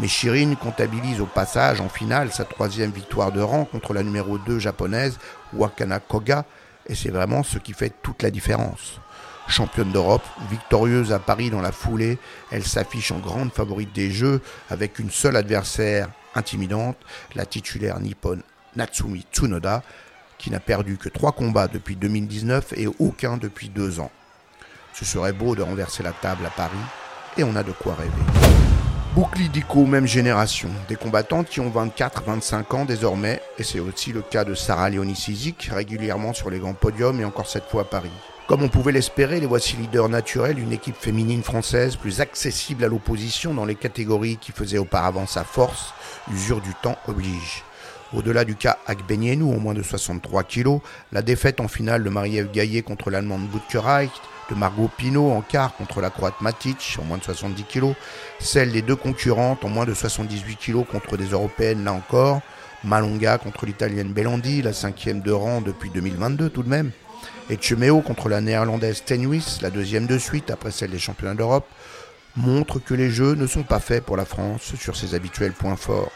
Mais 0.00 0.06
Shirin 0.08 0.54
comptabilise 0.54 1.20
au 1.20 1.26
passage 1.26 1.80
en 1.80 1.88
finale 1.88 2.30
sa 2.30 2.44
troisième 2.44 2.92
victoire 2.92 3.32
de 3.32 3.40
rang 3.40 3.64
contre 3.64 3.94
la 3.94 4.04
numéro 4.04 4.38
2 4.38 4.60
japonaise 4.60 5.18
Wakana 5.52 5.98
Koga, 5.98 6.44
et 6.86 6.94
c'est 6.94 7.10
vraiment 7.10 7.42
ce 7.42 7.58
qui 7.58 7.72
fait 7.72 7.92
toute 8.02 8.22
la 8.22 8.30
différence. 8.30 9.00
Championne 9.48 9.90
d'Europe, 9.90 10.24
victorieuse 10.50 11.12
à 11.12 11.18
Paris 11.18 11.50
dans 11.50 11.60
la 11.60 11.72
foulée, 11.72 12.18
elle 12.52 12.64
s'affiche 12.64 13.10
en 13.10 13.18
grande 13.18 13.52
favorite 13.52 13.92
des 13.92 14.10
Jeux 14.10 14.40
avec 14.70 14.98
une 14.98 15.10
seule 15.10 15.36
adversaire 15.36 16.08
intimidante, 16.34 16.98
la 17.34 17.46
titulaire 17.46 17.98
nippone 17.98 18.42
Natsumi 18.76 19.26
Tsunoda, 19.32 19.82
qui 20.36 20.50
n'a 20.50 20.60
perdu 20.60 20.96
que 20.96 21.08
trois 21.08 21.32
combats 21.32 21.66
depuis 21.66 21.96
2019 21.96 22.74
et 22.76 22.86
aucun 23.00 23.36
depuis 23.36 23.68
deux 23.68 23.98
ans. 23.98 24.12
Ce 24.92 25.04
serait 25.04 25.32
beau 25.32 25.56
de 25.56 25.62
renverser 25.62 26.04
la 26.04 26.12
table 26.12 26.46
à 26.46 26.50
Paris, 26.50 26.76
et 27.36 27.42
on 27.42 27.56
a 27.56 27.64
de 27.64 27.72
quoi 27.72 27.94
rêver. 27.94 28.47
Boucli 29.14 29.48
Dico, 29.48 29.84
même 29.86 30.06
génération, 30.06 30.68
des 30.88 30.94
combattantes 30.94 31.48
qui 31.48 31.60
ont 31.60 31.70
24-25 31.70 32.76
ans 32.76 32.84
désormais, 32.84 33.40
et 33.58 33.62
c'est 33.62 33.80
aussi 33.80 34.12
le 34.12 34.22
cas 34.22 34.44
de 34.44 34.54
Sarah 34.54 34.90
Leoni 34.90 35.16
régulièrement 35.70 36.32
sur 36.34 36.50
les 36.50 36.58
grands 36.58 36.74
podiums 36.74 37.20
et 37.20 37.24
encore 37.24 37.48
cette 37.48 37.64
fois 37.64 37.82
à 37.82 37.84
Paris. 37.84 38.10
Comme 38.46 38.62
on 38.62 38.68
pouvait 38.68 38.92
l'espérer, 38.92 39.40
les 39.40 39.46
voici 39.46 39.76
leaders 39.76 40.08
naturels 40.08 40.56
d'une 40.56 40.72
équipe 40.72 40.96
féminine 40.96 41.42
française 41.42 41.96
plus 41.96 42.20
accessible 42.20 42.84
à 42.84 42.88
l'opposition 42.88 43.54
dans 43.54 43.64
les 43.64 43.74
catégories 43.74 44.36
qui 44.36 44.52
faisaient 44.52 44.78
auparavant 44.78 45.26
sa 45.26 45.42
force, 45.42 45.92
usure 46.32 46.60
du 46.60 46.74
temps 46.74 46.96
oblige. 47.08 47.64
Au-delà 48.14 48.44
du 48.44 48.56
cas 48.56 48.78
Akbenienou, 48.86 49.52
au 49.52 49.58
moins 49.58 49.74
de 49.74 49.82
63 49.82 50.44
kg, 50.44 50.80
la 51.12 51.22
défaite 51.22 51.60
en 51.60 51.68
finale 51.68 52.04
de 52.04 52.10
Marie-Ève 52.10 52.50
Gaillet 52.50 52.82
contre 52.82 53.10
l'Allemande 53.10 53.48
Butkereit, 53.48 54.10
de 54.48 54.54
Margot 54.54 54.90
Pinot 54.96 55.30
en 55.30 55.40
quart 55.40 55.74
contre 55.74 56.00
la 56.00 56.10
Croate 56.10 56.40
Matic 56.40 56.96
en 57.00 57.04
moins 57.04 57.18
de 57.18 57.24
70 57.24 57.64
kg, 57.64 57.94
celle 58.40 58.72
des 58.72 58.82
deux 58.82 58.96
concurrentes 58.96 59.64
en 59.64 59.68
moins 59.68 59.86
de 59.86 59.94
78 59.94 60.56
kg 60.56 60.84
contre 60.84 61.16
des 61.16 61.26
Européennes 61.26 61.84
là 61.84 61.92
encore, 61.92 62.40
Malonga 62.84 63.38
contre 63.38 63.66
l'Italienne 63.66 64.12
Bellandi, 64.12 64.62
la 64.62 64.72
cinquième 64.72 65.20
de 65.20 65.32
rang 65.32 65.60
depuis 65.60 65.90
2022 65.90 66.50
tout 66.50 66.62
de 66.62 66.68
même, 66.68 66.90
et 67.50 67.58
Chemeo 67.60 68.00
contre 68.00 68.28
la 68.28 68.40
Néerlandaise 68.40 69.04
Tenuis, 69.04 69.58
la 69.62 69.70
deuxième 69.70 70.06
de 70.06 70.18
suite 70.18 70.50
après 70.50 70.70
celle 70.70 70.90
des 70.90 70.98
championnats 70.98 71.34
d'Europe, 71.34 71.66
montre 72.36 72.78
que 72.78 72.94
les 72.94 73.10
Jeux 73.10 73.34
ne 73.34 73.46
sont 73.46 73.64
pas 73.64 73.80
faits 73.80 74.04
pour 74.04 74.16
la 74.16 74.24
France 74.24 74.74
sur 74.76 74.96
ses 74.96 75.14
habituels 75.14 75.52
points 75.52 75.76
forts. 75.76 76.12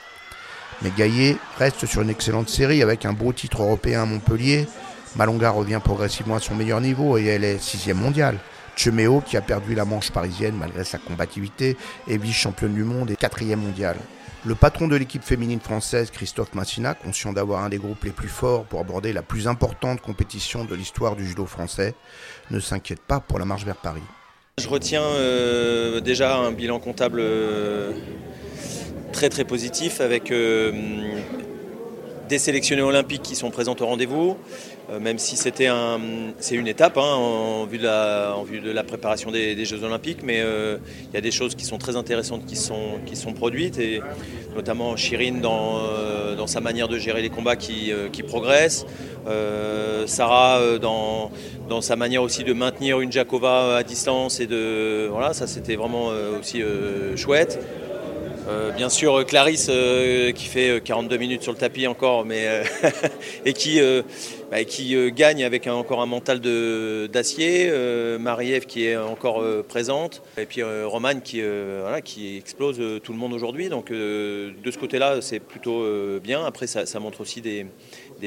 Mais 0.82 0.90
Gaillet 0.96 1.36
reste 1.58 1.86
sur 1.86 2.02
une 2.02 2.10
excellente 2.10 2.48
série 2.48 2.82
avec 2.82 3.04
un 3.04 3.12
beau 3.12 3.32
titre 3.32 3.62
européen 3.62 4.02
à 4.02 4.06
Montpellier. 4.06 4.66
Malonga 5.16 5.50
revient 5.50 5.80
progressivement 5.82 6.36
à 6.36 6.40
son 6.40 6.54
meilleur 6.54 6.80
niveau 6.80 7.18
et 7.18 7.26
elle 7.26 7.44
est 7.44 7.58
sixième 7.58 7.98
mondiale. 7.98 8.38
Chemeo, 8.76 9.20
qui 9.20 9.36
a 9.36 9.42
perdu 9.42 9.74
la 9.74 9.84
manche 9.84 10.10
parisienne 10.10 10.56
malgré 10.58 10.84
sa 10.84 10.98
combativité, 10.98 11.76
est 12.08 12.16
vice-championne 12.16 12.74
du 12.74 12.84
monde 12.84 13.10
et 13.10 13.16
quatrième 13.16 13.60
mondiale. 13.60 13.96
Le 14.44 14.54
patron 14.54 14.88
de 14.88 14.96
l'équipe 14.96 15.22
féminine 15.22 15.60
française, 15.60 16.10
Christophe 16.10 16.54
Massina, 16.54 16.94
conscient 16.94 17.32
d'avoir 17.32 17.62
un 17.62 17.68
des 17.68 17.78
groupes 17.78 18.02
les 18.02 18.10
plus 18.10 18.28
forts 18.28 18.64
pour 18.64 18.80
aborder 18.80 19.12
la 19.12 19.22
plus 19.22 19.46
importante 19.46 20.00
compétition 20.00 20.64
de 20.64 20.74
l'histoire 20.74 21.14
du 21.14 21.26
judo 21.26 21.46
français, 21.46 21.94
ne 22.50 22.58
s'inquiète 22.58 23.02
pas 23.02 23.20
pour 23.20 23.38
la 23.38 23.44
marche 23.44 23.64
vers 23.64 23.76
Paris. 23.76 24.02
Je 24.58 24.68
retiens 24.68 25.02
euh, 25.02 26.00
déjà 26.00 26.36
un 26.36 26.52
bilan 26.52 26.80
comptable 26.80 27.20
euh, 27.20 27.92
très 29.12 29.28
très 29.28 29.44
positif 29.44 30.00
avec 30.00 30.32
euh, 30.32 30.72
des 32.32 32.38
sélectionnés 32.38 32.80
olympiques 32.80 33.20
qui 33.20 33.36
sont 33.36 33.50
présents 33.50 33.76
au 33.78 33.84
rendez-vous, 33.84 34.38
euh, 34.90 34.98
même 34.98 35.18
si 35.18 35.36
c'était 35.36 35.66
un, 35.66 36.00
c'est 36.38 36.54
une 36.54 36.66
étape 36.66 36.96
hein, 36.96 37.02
en, 37.02 37.66
vue 37.66 37.76
de 37.76 38.70
la, 38.70 38.84
préparation 38.84 39.30
des, 39.30 39.64
Jeux 39.66 39.84
olympiques, 39.84 40.22
mais 40.24 40.40
euh, 40.40 40.78
il 41.10 41.14
y 41.14 41.18
a 41.18 41.20
des 41.20 41.30
choses 41.30 41.54
qui 41.54 41.66
sont 41.66 41.76
très 41.76 41.94
intéressantes 41.94 42.46
qui 42.46 42.56
sont, 42.56 43.00
qui 43.04 43.16
sont 43.16 43.34
produites, 43.34 43.78
et 43.78 44.00
notamment 44.56 44.96
Chirine 44.96 45.42
dans, 45.42 45.82
dans 46.34 46.46
sa 46.46 46.60
manière 46.60 46.88
de 46.88 46.98
gérer 46.98 47.20
les 47.20 47.28
combats 47.28 47.56
qui, 47.56 47.92
qui 48.12 48.22
progresse, 48.22 48.86
Sarah 50.06 50.78
dans, 50.80 51.30
dans 51.68 51.82
sa 51.82 51.96
manière 51.96 52.22
aussi 52.22 52.44
de 52.44 52.54
maintenir 52.54 53.00
une 53.00 53.12
Jakova 53.12 53.76
à 53.76 53.82
distance, 53.82 54.40
et 54.40 54.46
de, 54.46 55.06
voilà, 55.10 55.34
ça 55.34 55.46
c'était 55.46 55.76
vraiment 55.76 56.06
aussi 56.40 56.62
chouette. 57.14 57.60
Euh, 58.48 58.72
bien 58.72 58.88
sûr, 58.88 59.24
Clarisse 59.24 59.68
euh, 59.70 60.32
qui 60.32 60.46
fait 60.46 60.82
42 60.82 61.14
euh, 61.14 61.18
minutes 61.18 61.42
sur 61.42 61.52
le 61.52 61.58
tapis 61.58 61.86
encore, 61.86 62.24
mais 62.24 62.64
et 63.44 63.52
qui, 63.52 63.80
bah, 64.50 64.58
gagne 65.10 65.44
avec 65.44 65.66
encore 65.68 66.02
un 66.02 66.06
mental 66.06 66.40
d'acier. 66.40 67.70
Marie-Ève 68.18 68.66
qui 68.66 68.86
est 68.86 68.96
encore 68.96 69.42
présente, 69.68 70.22
et 70.36 70.46
puis 70.46 70.62
Romane 70.62 71.22
qui, 71.22 71.40
explose 72.36 72.80
tout 73.02 73.12
le 73.12 73.18
monde 73.18 73.32
aujourd'hui. 73.32 73.68
Donc 73.68 73.90
de 73.90 74.70
ce 74.70 74.78
côté-là, 74.78 75.20
c'est 75.20 75.40
plutôt 75.40 75.84
bien. 76.20 76.44
Après, 76.44 76.66
ça, 76.66 77.00
montre 77.00 77.20
aussi 77.20 77.40
des, 77.40 77.66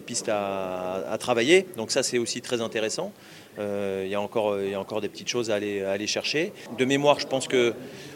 pistes 0.02 0.30
à, 0.30 1.16
travailler. 1.20 1.66
Donc 1.76 1.92
ça, 1.92 2.04
c'est 2.04 2.18
aussi 2.18 2.42
très 2.42 2.62
intéressant. 2.62 3.12
Euh, 3.58 4.04
il, 4.06 4.12
y 4.12 4.16
a 4.16 4.22
encore, 4.22 4.60
y 4.62 4.74
a 4.74 4.80
encore 4.80 5.02
des 5.02 5.10
petites 5.10 5.30
choses 5.30 5.50
à 5.50 5.56
aller, 5.56 6.08
chercher. 6.08 6.52
De 6.78 6.86
mémoire, 6.86 7.20
je 7.20 7.28
pense 7.28 7.48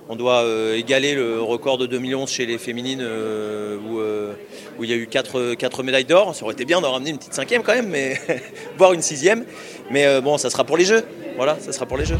qu'on 0.10 0.16
doit 0.16 0.42
euh, 0.42 0.76
égaler 0.76 1.14
le 1.14 1.40
record 1.40 1.78
de 1.78 1.86
2011 1.86 2.28
chez 2.28 2.48
les 2.48 2.58
féminines 2.58 3.02
euh, 3.04 3.78
où, 3.78 4.00
où, 4.80 4.84
il 4.84 4.90
y 4.90 4.94
a 4.94 4.96
eu 4.96 5.06
4, 5.06 5.54
4 5.54 5.84
médailles 5.84 6.06
d'or. 6.06 6.34
Ça 6.34 6.44
aurait 6.46 6.54
été 6.54 6.66
bien 6.66 6.82
d'en 6.82 6.92
ramener 6.92 7.12
une 7.12 7.20
petite 7.20 7.36
cinquième 7.36 7.62
quand 7.62 7.76
même, 7.76 7.90
mais 7.90 8.20
voire 8.78 8.94
une 8.94 9.04
sixième. 9.04 9.46
Mais 9.92 10.20
bon, 10.20 10.40
ça 10.40 10.50
sera 10.50 10.64
pour 10.64 10.78
les 10.78 10.86
Jeux. 10.86 11.06
Voilà, 11.36 11.60
ça 11.60 11.72
sera 11.72 11.86
pour 11.86 11.98
les 11.98 12.06
Jeux. 12.06 12.18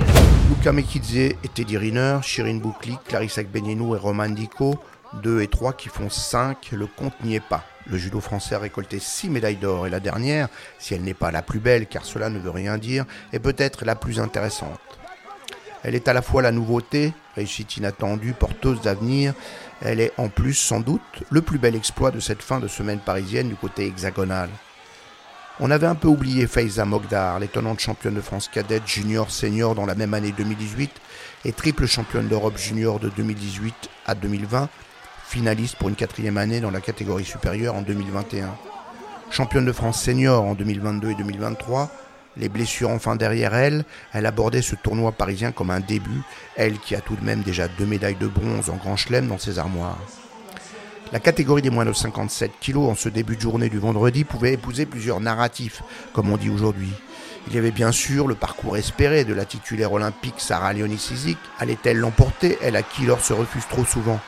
Luca 0.50 0.72
Mekidze 0.72 1.18
et 1.18 1.48
Teddy 1.52 1.78
Riner, 1.78 2.20
Shirin 2.22 2.58
Boukli, 2.58 2.96
Clarissa 3.08 3.42
Benienou 3.42 3.96
et 3.96 3.98
Roman 3.98 4.30
Dico, 4.30 4.76
2 5.24 5.42
et 5.42 5.48
3 5.48 5.74
qui 5.74 5.90
font 5.90 6.12
5, 6.12 6.70
le 6.74 6.86
compte 6.86 7.14
n'y 7.24 7.36
est 7.36 7.40
pas. 7.40 7.64
Le 7.88 7.98
judo 7.98 8.20
français 8.20 8.54
a 8.54 8.60
récolté 8.60 9.00
6 9.00 9.32
médailles 9.32 9.56
d'or 9.56 9.88
et 9.88 9.90
la 9.90 10.00
dernière, 10.00 10.48
si 10.78 10.94
elle 10.94 11.02
n'est 11.02 11.16
pas 11.16 11.32
la 11.32 11.42
plus 11.42 11.60
belle 11.60 11.88
car 11.88 12.06
cela 12.06 12.30
ne 12.30 12.38
veut 12.38 12.52
rien 12.52 12.78
dire, 12.78 13.06
est 13.34 13.40
peut-être 13.40 13.84
la 13.84 13.96
plus 13.96 14.20
intéressante. 14.20 14.99
Elle 15.84 15.96
est 15.96 16.08
à 16.08 16.14
la 16.14 16.22
fois 16.22 16.42
la 16.42 16.52
nouveauté, 16.52 17.14
réussite 17.36 17.78
inattendue, 17.78 18.34
porteuse 18.34 18.82
d'avenir, 18.82 19.34
elle 19.82 20.02
est 20.02 20.12
en 20.18 20.28
plus 20.28 20.54
sans 20.54 20.82
doute 20.82 21.24
le 21.30 21.42
plus 21.42 21.58
bel 21.58 21.76
exploit 21.76 22.12
de 22.12 22.20
cette 22.20 22.42
fin 22.42 22.60
de 22.60 22.68
semaine 22.68 23.00
parisienne 23.00 23.50
du 23.50 23.56
côté 23.56 23.86
hexagonal. 23.86 24.50
On 25.62 25.72
avait 25.72 25.88
un 25.88 25.96
peu 25.96 26.08
oublié 26.08 26.48
Faiza 26.48 26.86
Mogdar, 26.86 27.40
l'étonnante 27.40 27.80
championne 27.80 28.16
de 28.16 28.22
France 28.22 28.48
cadette 28.48 28.88
junior 28.88 29.30
senior 29.30 29.76
dans 29.76 29.86
la 29.86 29.96
même 29.96 30.14
année 30.14 30.32
2018 30.32 30.92
et 31.46 31.52
triple 31.52 31.86
championne 31.86 32.28
d'Europe 32.28 32.58
junior 32.58 33.00
de 33.00 33.10
2018 33.10 33.90
à 34.06 34.16
2020, 34.16 34.70
finaliste 35.26 35.76
pour 35.76 35.90
une 35.90 35.96
quatrième 35.96 36.38
année 36.38 36.62
dans 36.62 36.72
la 36.72 36.80
catégorie 36.80 37.26
supérieure 37.26 37.76
en 37.76 37.82
2021. 37.82 38.56
Championne 39.32 39.66
de 39.66 39.74
France 39.74 40.02
senior 40.02 40.44
en 40.44 40.56
2022 40.56 41.12
et 41.12 41.16
2023, 41.16 41.92
les 42.38 42.50
blessures 42.50 42.90
enfin 42.90 43.16
derrière 43.16 43.56
elle, 43.56 43.86
elle 44.14 44.26
abordait 44.26 44.62
ce 44.62 44.76
tournoi 44.76 45.12
parisien 45.12 45.52
comme 45.52 45.72
un 45.72 45.80
début, 45.80 46.22
elle 46.56 46.80
qui 46.80 46.96
a 46.96 47.02
tout 47.02 47.16
de 47.16 47.24
même 47.24 47.42
déjà 47.42 47.68
deux 47.68 47.86
médailles 47.86 48.16
de 48.16 48.28
bronze 48.28 48.70
en 48.70 48.76
Grand 48.76 48.96
Chelem 48.96 49.28
dans 49.28 49.38
ses 49.38 49.60
armoires. 49.60 50.00
La 51.12 51.20
catégorie 51.20 51.64
des 51.64 51.72
moins 51.72 51.86
de 51.86 51.94
57 51.94 52.52
kilos 52.60 52.88
en 52.88 52.96
ce 52.96 53.10
début 53.10 53.36
de 53.36 53.42
journée 53.42 53.70
du 53.70 53.80
vendredi 53.80 54.24
pouvait 54.24 54.54
épouser 54.54 54.86
plusieurs 54.86 55.20
narratifs, 55.20 55.82
comme 56.14 56.32
on 56.32 56.38
dit 56.38 56.52
aujourd'hui. 56.52 56.92
Il 57.48 57.56
y 57.56 57.58
avait 57.58 57.72
bien 57.72 57.92
sûr 57.92 58.28
le 58.28 58.36
parcours 58.36 58.78
espéré 58.78 59.26
de 59.26 59.34
la 59.34 59.46
titulaire 59.46 59.92
olympique 59.92 60.36
Sarah 60.38 60.74
Leoni 60.74 61.00
Allait-elle 61.58 61.98
l'emporter, 61.98 62.60
elle 62.62 62.76
à 62.76 62.84
qui 62.84 63.06
l'or 63.06 63.22
se 63.22 63.34
refuse 63.34 63.68
trop 63.68 63.86
souvent? 63.86 64.20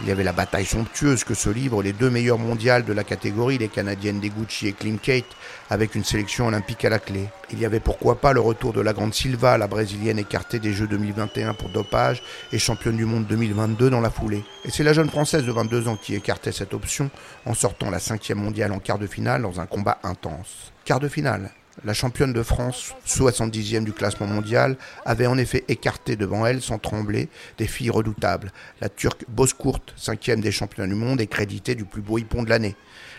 Il 0.00 0.06
y 0.06 0.10
avait 0.10 0.24
la 0.24 0.32
bataille 0.32 0.66
somptueuse 0.66 1.22
que 1.22 1.34
se 1.34 1.48
livrent 1.48 1.82
les 1.82 1.92
deux 1.92 2.10
meilleurs 2.10 2.38
mondiales 2.38 2.84
de 2.84 2.92
la 2.92 3.04
catégorie, 3.04 3.58
les 3.58 3.68
Canadiennes 3.68 4.20
Degucci 4.20 4.66
et 4.66 4.72
Klim 4.72 4.98
Kate, 4.98 5.24
avec 5.70 5.94
une 5.94 6.04
sélection 6.04 6.48
olympique 6.48 6.84
à 6.84 6.88
la 6.88 6.98
clé. 6.98 7.28
Il 7.52 7.60
y 7.60 7.64
avait 7.64 7.80
pourquoi 7.80 8.20
pas 8.20 8.32
le 8.32 8.40
retour 8.40 8.72
de 8.72 8.80
la 8.80 8.92
grande 8.92 9.14
Silva, 9.14 9.56
la 9.56 9.68
brésilienne 9.68 10.18
écartée 10.18 10.58
des 10.58 10.72
Jeux 10.72 10.88
2021 10.88 11.54
pour 11.54 11.68
dopage 11.68 12.22
et 12.52 12.58
championne 12.58 12.96
du 12.96 13.04
monde 13.04 13.26
2022 13.26 13.90
dans 13.90 14.00
la 14.00 14.10
foulée. 14.10 14.42
Et 14.64 14.70
c'est 14.70 14.82
la 14.82 14.92
jeune 14.92 15.10
française 15.10 15.44
de 15.44 15.52
22 15.52 15.86
ans 15.88 15.96
qui 15.96 16.14
écartait 16.14 16.52
cette 16.52 16.74
option 16.74 17.10
en 17.46 17.54
sortant 17.54 17.90
la 17.90 18.00
cinquième 18.00 18.38
mondiale 18.38 18.72
en 18.72 18.80
quart 18.80 18.98
de 18.98 19.06
finale 19.06 19.42
dans 19.42 19.60
un 19.60 19.66
combat 19.66 19.98
intense. 20.02 20.72
Quart 20.84 21.00
de 21.00 21.08
finale, 21.08 21.50
la 21.82 21.92
championne 21.92 22.32
de 22.32 22.42
France, 22.42 22.94
70e 23.06 23.84
du 23.84 23.92
classement 23.92 24.26
mondial, 24.26 24.76
avait 25.04 25.26
en 25.26 25.36
effet 25.38 25.64
écarté 25.68 26.14
devant 26.14 26.46
elle, 26.46 26.62
sans 26.62 26.78
trembler, 26.78 27.28
des 27.58 27.66
filles 27.66 27.90
redoutables. 27.90 28.52
La 28.80 28.88
Turque 28.88 29.24
Bozkurt, 29.28 29.94
5e 29.98 30.40
des 30.40 30.52
champions 30.52 30.86
du 30.86 30.94
monde, 30.94 31.20
est 31.20 31.26
créditée 31.26 31.74
du 31.74 31.84
plus 31.84 32.02
beau 32.02 32.18
hippon 32.18 32.42
de 32.42 32.50
l'année. 32.50 32.76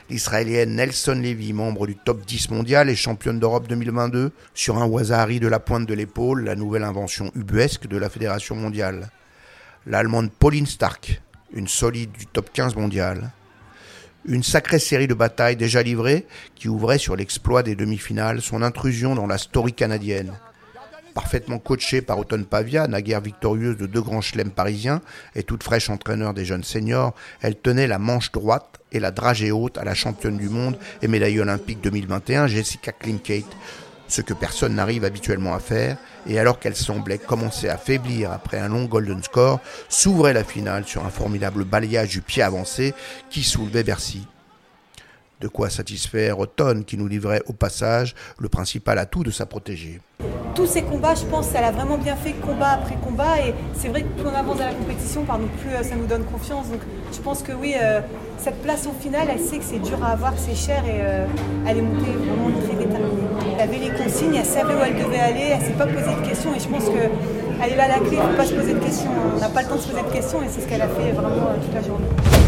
L'Israélienne 0.10 0.76
Nelson 0.76 1.20
Levy, 1.22 1.52
membre 1.52 1.88
du 1.88 1.96
top 1.96 2.26
10 2.26 2.52
mondial 2.52 2.90
et 2.90 2.96
championne 2.96 3.40
d'Europe 3.40 3.68
2022, 3.68 4.32
sur 4.54 4.78
un 4.78 4.86
Wazahari 4.86 5.40
de 5.40 5.48
la 5.48 5.60
pointe 5.60 5.88
de 5.88 5.94
l'épaule, 5.94 6.44
la 6.44 6.56
nouvelle 6.56 6.84
invention 6.84 7.32
ubuesque 7.36 7.88
de 7.88 7.98
la 7.98 8.10
Fédération 8.10 8.56
mondiale. 8.56 9.10
L'Allemande 9.88 10.32
Pauline 10.32 10.68
Stark, 10.68 11.22
une 11.54 11.68
solide 11.68 12.12
du 12.12 12.26
top 12.28 12.52
15 12.54 12.76
mondial 12.76 13.32
une 14.28 14.44
sacrée 14.44 14.80
série 14.80 15.08
de 15.08 15.14
batailles 15.14 15.56
déjà 15.56 15.84
livrées 15.84 16.26
qui 16.56 16.68
ouvrait 16.68 16.98
sur 16.98 17.16
l'exploit 17.16 17.64
des 17.64 17.76
demi-finales 17.76 18.42
son 18.42 18.62
intrusion 18.62 19.16
dans 19.16 19.28
la 19.28 19.38
story 19.38 19.74
canadienne. 19.74 20.34
Parfaitement 21.14 21.60
coachée 21.60 22.02
par 22.02 22.20
Auton 22.20 22.44
Pavia, 22.44 22.88
naguère 22.88 23.22
victorieuse 23.22 23.78
de 23.78 23.86
deux 23.86 24.02
grands 24.02 24.22
chelems 24.22 24.52
parisiens 24.52 25.02
et 25.34 25.44
toute 25.44 25.64
fraîche 25.64 25.90
entraîneur 25.90 26.34
des 26.34 26.44
jeunes 26.44 26.64
seniors, 26.64 27.14
elle 27.42 27.56
tenait 27.56 27.88
la 27.88 28.00
manche 28.00 28.32
droite 28.34 28.82
et 28.92 29.00
la 29.00 29.12
dragée 29.12 29.52
haute 29.52 29.78
à 29.78 29.86
la 29.86 29.94
championne 29.94 30.38
du 30.38 30.50
monde 30.50 30.78
et 31.02 31.08
médaille 31.08 31.40
olympique 31.40 31.82
2021 31.82 32.48
Jessica 32.48 32.92
Klinkate, 32.92 33.46
ce 34.08 34.22
que 34.22 34.34
personne 34.34 34.76
n'arrive 34.76 35.04
habituellement 35.04 35.54
à 35.54 35.60
faire, 35.60 35.98
et 36.28 36.40
alors 36.40 36.60
qu'elle 36.60 36.76
semblait 36.76 37.18
commencer 37.18 37.70
à 37.70 37.78
faiblir 37.78 38.32
après 38.32 38.60
un 38.60 38.70
long 38.70 38.86
golden 38.86 39.22
score, 39.24 39.60
s'ouvrait 39.90 40.34
la 40.34 40.44
finale 40.44 40.86
sur 40.86 41.06
un 41.06 41.10
formidable 41.10 41.64
balayage 41.64 42.10
du 42.10 42.22
pied 42.22 42.44
avancé 42.44 42.94
qui 43.30 43.44
soulevait 43.44 43.84
Bercy. 43.84 44.28
De 45.42 45.50
quoi 45.50 45.70
satisfaire 45.70 46.40
Auton 46.40 46.84
qui 46.88 46.98
nous 46.98 47.08
livrait 47.08 47.44
au 47.48 47.54
passage 47.54 48.16
le 48.40 48.48
principal 48.48 48.98
atout 48.98 49.24
de 49.24 49.32
sa 49.32 49.46
protégée. 49.46 50.00
Tous 50.56 50.66
ces 50.66 50.84
combats, 50.84 51.14
je 51.14 51.26
pense, 51.26 51.54
elle 51.54 51.66
a 51.66 51.72
vraiment 51.72 51.98
bien 51.98 52.16
fait 52.16 52.32
combat 52.32 52.70
après 52.70 52.96
combat 52.96 53.42
et 53.46 53.54
c'est 53.74 53.90
vrai 53.90 54.04
que 54.04 54.08
plus 54.08 54.26
on 54.26 54.34
avance 54.34 54.58
dans 54.58 54.66
la 54.66 54.74
compétition, 54.74 55.26
plus 55.26 55.72
euh, 55.72 55.84
ça 55.84 55.96
nous 55.96 56.06
donne 56.08 56.24
confiance. 56.24 56.70
Donc 56.70 56.80
je 57.12 57.20
pense 57.20 57.44
que 57.44 57.52
oui, 57.52 57.76
euh, 57.78 58.00
cette 58.38 58.62
place 58.62 58.88
au 58.88 58.94
final, 58.94 59.28
elle 59.30 59.42
sait 59.42 59.58
que 59.58 59.66
c'est 59.66 59.80
dur 59.80 60.02
à 60.02 60.12
avoir, 60.12 60.34
c'est 60.38 60.56
cher 60.56 60.86
et 60.86 61.02
euh, 61.02 61.26
elle 61.68 61.80
est 61.80 61.82
montée 61.82 62.12
vraiment 62.12 62.50
très 62.62 62.78
déterminée. 62.78 63.15
Elle 63.66 63.74
avait 63.74 63.86
les 63.86 63.98
consignes, 63.98 64.36
elle 64.36 64.46
savait 64.46 64.76
où 64.76 64.78
elle 64.86 64.94
devait 64.96 65.18
aller, 65.18 65.50
elle 65.52 65.60
ne 65.60 65.66
s'est 65.66 65.72
pas 65.72 65.88
posé 65.88 66.06
de 66.06 66.28
questions 66.28 66.54
et 66.54 66.60
je 66.60 66.68
pense 66.68 66.86
qu'elle 66.86 67.72
est 67.72 67.76
là 67.76 67.88
la 67.88 67.96
clé, 67.96 68.12
il 68.12 68.18
ne 68.18 68.22
faut 68.22 68.38
pas 68.38 68.46
se 68.46 68.54
poser 68.54 68.74
de 68.76 68.80
questions. 68.80 69.10
On 69.36 69.40
n'a 69.40 69.50
pas 69.50 69.64
le 69.64 69.68
temps 69.68 69.76
de 69.76 69.82
se 69.82 69.88
poser 69.88 70.04
de 70.04 70.14
questions 70.14 70.44
et 70.44 70.46
c'est 70.50 70.62
ce 70.62 70.68
qu'elle 70.68 70.84
a 70.84 70.88
fait 70.88 71.12
vraiment 71.14 71.48
toute 71.60 71.74
la 71.74 71.82
journée. 71.82 72.06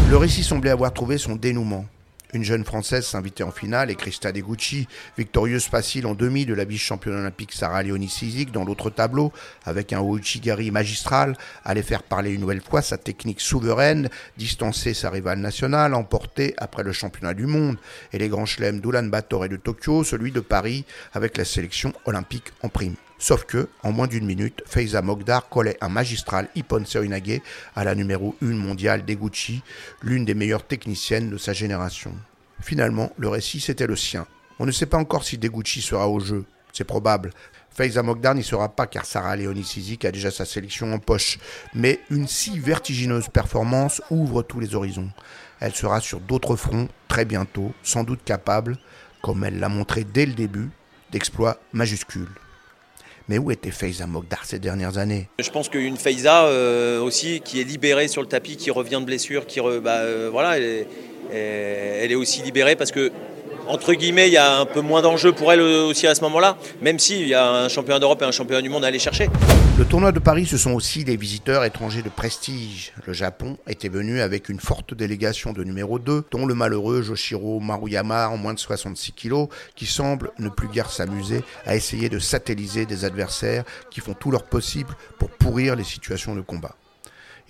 Le 0.08 0.16
récit 0.16 0.44
semblait 0.44 0.70
avoir 0.70 0.92
trouvé 0.92 1.18
son 1.18 1.34
dénouement. 1.34 1.86
Une 2.34 2.44
jeune 2.44 2.64
Française 2.64 3.06
s'invitait 3.06 3.42
en 3.42 3.50
finale 3.50 3.90
et 3.90 3.94
Christa 3.94 4.32
Degucci, 4.32 4.86
victorieuse 5.16 5.64
facile 5.64 6.06
en 6.06 6.14
demi 6.14 6.44
de 6.44 6.52
la 6.52 6.66
vice-championne 6.66 7.16
olympique 7.16 7.54
Sarah 7.54 7.82
Leonie 7.82 8.10
Sizik 8.10 8.52
dans 8.52 8.64
l'autre 8.64 8.90
tableau, 8.90 9.32
avec 9.64 9.94
un 9.94 10.00
Ouchigari 10.00 10.70
magistral, 10.70 11.36
allait 11.64 11.82
faire 11.82 12.02
parler 12.02 12.32
une 12.32 12.42
nouvelle 12.42 12.60
fois 12.60 12.82
sa 12.82 12.98
technique 12.98 13.40
souveraine, 13.40 14.10
distancer 14.36 14.92
sa 14.92 15.08
rivale 15.08 15.38
nationale, 15.38 15.94
emporter 15.94 16.52
après 16.58 16.82
le 16.82 16.92
championnat 16.92 17.32
du 17.32 17.46
monde 17.46 17.78
et 18.12 18.18
les 18.18 18.28
grands 18.28 18.44
chelems 18.44 18.80
d'Ulan-Bator 18.80 19.46
et 19.46 19.48
de 19.48 19.56
Tokyo, 19.56 20.04
celui 20.04 20.30
de 20.30 20.40
Paris 20.40 20.84
avec 21.14 21.38
la 21.38 21.46
sélection 21.46 21.94
olympique 22.04 22.52
en 22.62 22.68
prime. 22.68 22.96
Sauf 23.18 23.44
que, 23.44 23.68
en 23.82 23.90
moins 23.90 24.06
d'une 24.06 24.26
minute, 24.26 24.62
Feiza 24.64 25.02
Mogdar 25.02 25.48
collait 25.48 25.76
un 25.80 25.88
magistral 25.88 26.48
Ippon 26.54 26.84
Serinage 26.84 27.40
à 27.74 27.82
la 27.82 27.96
numéro 27.96 28.36
1 28.42 28.46
mondiale 28.46 29.04
d'Eguchi, 29.04 29.62
l'une 30.02 30.24
des 30.24 30.34
meilleures 30.34 30.66
techniciennes 30.66 31.30
de 31.30 31.36
sa 31.36 31.52
génération. 31.52 32.14
Finalement, 32.60 33.10
le 33.16 33.28
récit 33.28 33.60
c'était 33.60 33.86
le 33.86 33.96
sien. 33.96 34.26
On 34.60 34.66
ne 34.66 34.72
sait 34.72 34.86
pas 34.86 34.98
encore 34.98 35.24
si 35.24 35.36
Deguchi 35.36 35.82
sera 35.82 36.08
au 36.08 36.20
jeu. 36.20 36.44
C'est 36.72 36.84
probable. 36.84 37.30
Feiza 37.70 38.02
Mogdar 38.02 38.34
n'y 38.34 38.44
sera 38.44 38.68
pas 38.68 38.86
car 38.86 39.04
Sarah 39.04 39.36
Leoni 39.36 39.64
Sizik 39.64 40.04
a 40.04 40.12
déjà 40.12 40.30
sa 40.30 40.44
sélection 40.44 40.92
en 40.92 40.98
poche. 40.98 41.38
Mais 41.74 42.00
une 42.10 42.28
si 42.28 42.58
vertigineuse 42.58 43.28
performance 43.28 44.02
ouvre 44.10 44.42
tous 44.42 44.60
les 44.60 44.74
horizons. 44.74 45.10
Elle 45.60 45.74
sera 45.74 46.00
sur 46.00 46.20
d'autres 46.20 46.56
fronts 46.56 46.88
très 47.08 47.24
bientôt, 47.24 47.72
sans 47.82 48.04
doute 48.04 48.24
capable, 48.24 48.78
comme 49.22 49.44
elle 49.44 49.58
l'a 49.58 49.68
montré 49.68 50.04
dès 50.04 50.26
le 50.26 50.34
début, 50.34 50.70
d'exploits 51.10 51.60
majuscules. 51.72 52.28
Mais 53.28 53.36
où 53.36 53.50
était 53.50 53.70
Faiza 53.70 54.06
Mogdar 54.06 54.44
ces 54.44 54.58
dernières 54.58 54.96
années? 54.96 55.28
Je 55.38 55.50
pense 55.50 55.68
qu'une 55.68 55.98
Faiza 55.98 56.46
euh, 56.46 57.00
aussi 57.00 57.40
qui 57.40 57.60
est 57.60 57.64
libérée 57.64 58.08
sur 58.08 58.22
le 58.22 58.28
tapis, 58.28 58.56
qui 58.56 58.70
revient 58.70 58.98
de 59.00 59.04
blessure, 59.04 59.46
qui 59.46 59.60
bah, 59.60 59.98
euh, 59.98 60.30
voilà, 60.32 60.56
elle 60.58 60.86
est, 62.10 62.14
aussi 62.14 62.42
libérée 62.42 62.74
parce 62.74 62.90
que 62.90 63.12
entre 63.68 63.92
guillemets, 63.92 64.28
il 64.28 64.32
y 64.32 64.38
a 64.38 64.58
un 64.58 64.66
peu 64.66 64.80
moins 64.80 65.02
d'enjeux 65.02 65.32
pour 65.32 65.52
elle 65.52 65.60
aussi 65.60 66.06
à 66.06 66.14
ce 66.14 66.22
moment-là, 66.22 66.56
même 66.80 66.98
s'il 66.98 67.28
y 67.28 67.34
a 67.34 67.48
un 67.48 67.68
championnat 67.68 68.00
d'Europe 68.00 68.22
et 68.22 68.24
un 68.24 68.32
championnat 68.32 68.62
du 68.62 68.68
monde 68.68 68.84
à 68.84 68.88
aller 68.88 68.98
chercher. 68.98 69.28
Le 69.78 69.84
tournoi 69.84 70.10
de 70.10 70.18
Paris, 70.18 70.46
ce 70.46 70.58
sont 70.58 70.72
aussi 70.72 71.04
des 71.04 71.16
visiteurs 71.16 71.64
étrangers 71.64 72.02
de 72.02 72.08
prestige. 72.08 72.92
Le 73.06 73.12
Japon 73.12 73.58
était 73.68 73.88
venu 73.88 74.20
avec 74.20 74.48
une 74.48 74.58
forte 74.58 74.94
délégation 74.94 75.52
de 75.52 75.62
numéro 75.62 75.98
2, 75.98 76.24
dont 76.30 76.46
le 76.46 76.54
malheureux 76.54 77.02
Joshiro 77.02 77.60
Maruyama 77.60 78.28
en 78.28 78.36
moins 78.36 78.54
de 78.54 78.58
66 78.58 79.12
kilos, 79.12 79.48
qui 79.76 79.86
semble 79.86 80.32
ne 80.38 80.48
plus 80.48 80.68
guère 80.68 80.90
s'amuser 80.90 81.44
à 81.66 81.76
essayer 81.76 82.08
de 82.08 82.18
satelliser 82.18 82.86
des 82.86 83.04
adversaires 83.04 83.64
qui 83.90 84.00
font 84.00 84.14
tout 84.14 84.30
leur 84.30 84.44
possible 84.44 84.94
pour 85.18 85.30
pourrir 85.30 85.76
les 85.76 85.84
situations 85.84 86.34
de 86.34 86.40
combat. 86.40 86.74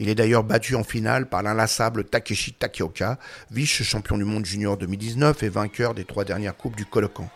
Il 0.00 0.08
est 0.08 0.14
d'ailleurs 0.14 0.44
battu 0.44 0.76
en 0.76 0.84
finale 0.84 1.28
par 1.28 1.42
l'inlassable 1.42 2.04
Takeshi 2.04 2.52
Takeoka, 2.52 3.18
vice-champion 3.50 4.16
du 4.16 4.24
monde 4.24 4.46
junior 4.46 4.76
2019 4.76 5.42
et 5.42 5.48
vainqueur 5.48 5.94
des 5.94 6.04
trois 6.04 6.24
dernières 6.24 6.56
coupes 6.56 6.76
du 6.76 6.86
Colocan. 6.86 7.28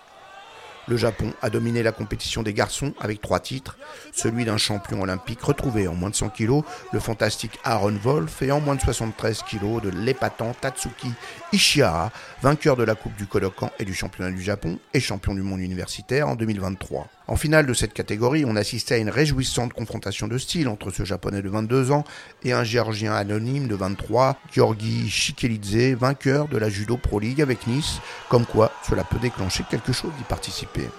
Le 0.88 0.96
Japon 0.96 1.32
a 1.42 1.50
dominé 1.50 1.82
la 1.84 1.92
compétition 1.92 2.42
des 2.42 2.52
garçons 2.52 2.92
avec 3.00 3.20
trois 3.20 3.38
titres, 3.38 3.78
celui 4.12 4.44
d'un 4.44 4.56
champion 4.56 5.00
olympique 5.00 5.40
retrouvé 5.40 5.86
en 5.86 5.94
moins 5.94 6.10
de 6.10 6.14
100 6.16 6.30
kg, 6.30 6.62
le 6.92 6.98
fantastique 6.98 7.58
Aaron 7.62 7.96
Wolf, 8.02 8.42
et 8.42 8.50
en 8.50 8.60
moins 8.60 8.74
de 8.74 8.80
73 8.80 9.42
kg 9.42 9.80
de 9.80 9.90
l'épatant 9.90 10.54
Tatsuki 10.60 11.12
Ishihara, 11.52 12.10
vainqueur 12.42 12.76
de 12.76 12.82
la 12.82 12.96
Coupe 12.96 13.14
du 13.14 13.26
Kodokan 13.26 13.70
et 13.78 13.84
du 13.84 13.94
championnat 13.94 14.32
du 14.32 14.42
Japon 14.42 14.78
et 14.92 14.98
champion 14.98 15.34
du 15.34 15.42
monde 15.42 15.60
universitaire 15.60 16.28
en 16.28 16.34
2023. 16.34 17.08
En 17.32 17.36
finale 17.36 17.64
de 17.64 17.72
cette 17.72 17.94
catégorie, 17.94 18.44
on 18.44 18.56
assistait 18.56 18.96
à 18.96 18.98
une 18.98 19.08
réjouissante 19.08 19.72
confrontation 19.72 20.28
de 20.28 20.36
style 20.36 20.68
entre 20.68 20.90
ce 20.90 21.02
japonais 21.06 21.40
de 21.40 21.48
22 21.48 21.90
ans 21.90 22.04
et 22.44 22.52
un 22.52 22.62
géorgien 22.62 23.14
anonyme 23.14 23.68
de 23.68 23.74
23, 23.74 24.36
Georgi 24.52 25.08
Shikelidze, 25.08 25.96
vainqueur 25.96 26.46
de 26.46 26.58
la 26.58 26.68
Judo 26.68 26.98
Pro 26.98 27.20
League 27.20 27.40
avec 27.40 27.66
Nice, 27.66 28.00
comme 28.28 28.44
quoi 28.44 28.70
cela 28.86 29.02
peut 29.02 29.18
déclencher 29.18 29.64
quelque 29.70 29.94
chose 29.94 30.10
d'y 30.18 30.24
participer. 30.24 30.90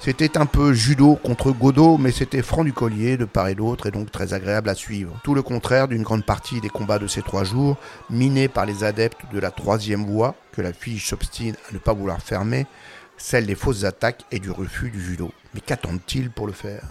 C'était 0.00 0.38
un 0.38 0.46
peu 0.46 0.72
judo 0.72 1.16
contre 1.16 1.50
Godot, 1.50 1.98
mais 1.98 2.12
c'était 2.12 2.40
franc 2.40 2.64
du 2.64 2.72
collier 2.72 3.18
de 3.18 3.26
part 3.26 3.48
et 3.48 3.54
d'autre 3.54 3.88
et 3.88 3.90
donc 3.90 4.10
très 4.10 4.32
agréable 4.32 4.70
à 4.70 4.74
suivre. 4.74 5.20
Tout 5.22 5.34
le 5.34 5.42
contraire 5.42 5.86
d'une 5.86 6.02
grande 6.02 6.24
partie 6.24 6.62
des 6.62 6.70
combats 6.70 7.00
de 7.00 7.08
ces 7.08 7.20
trois 7.20 7.44
jours, 7.44 7.76
minés 8.08 8.48
par 8.48 8.64
les 8.64 8.84
adeptes 8.84 9.20
de 9.34 9.38
la 9.38 9.50
troisième 9.50 10.06
voie, 10.06 10.34
que 10.52 10.62
la 10.62 10.72
fille 10.72 11.00
s'obstine 11.00 11.56
à 11.68 11.74
ne 11.74 11.78
pas 11.78 11.92
vouloir 11.92 12.22
fermer, 12.22 12.66
celle 13.18 13.46
des 13.46 13.54
fausses 13.54 13.84
attaques 13.84 14.24
et 14.32 14.38
du 14.38 14.50
refus 14.50 14.90
du 14.90 15.02
judo. 15.02 15.30
Mais 15.54 15.60
qu'attendent-ils 15.60 16.30
pour 16.30 16.46
le 16.46 16.52
faire? 16.52 16.84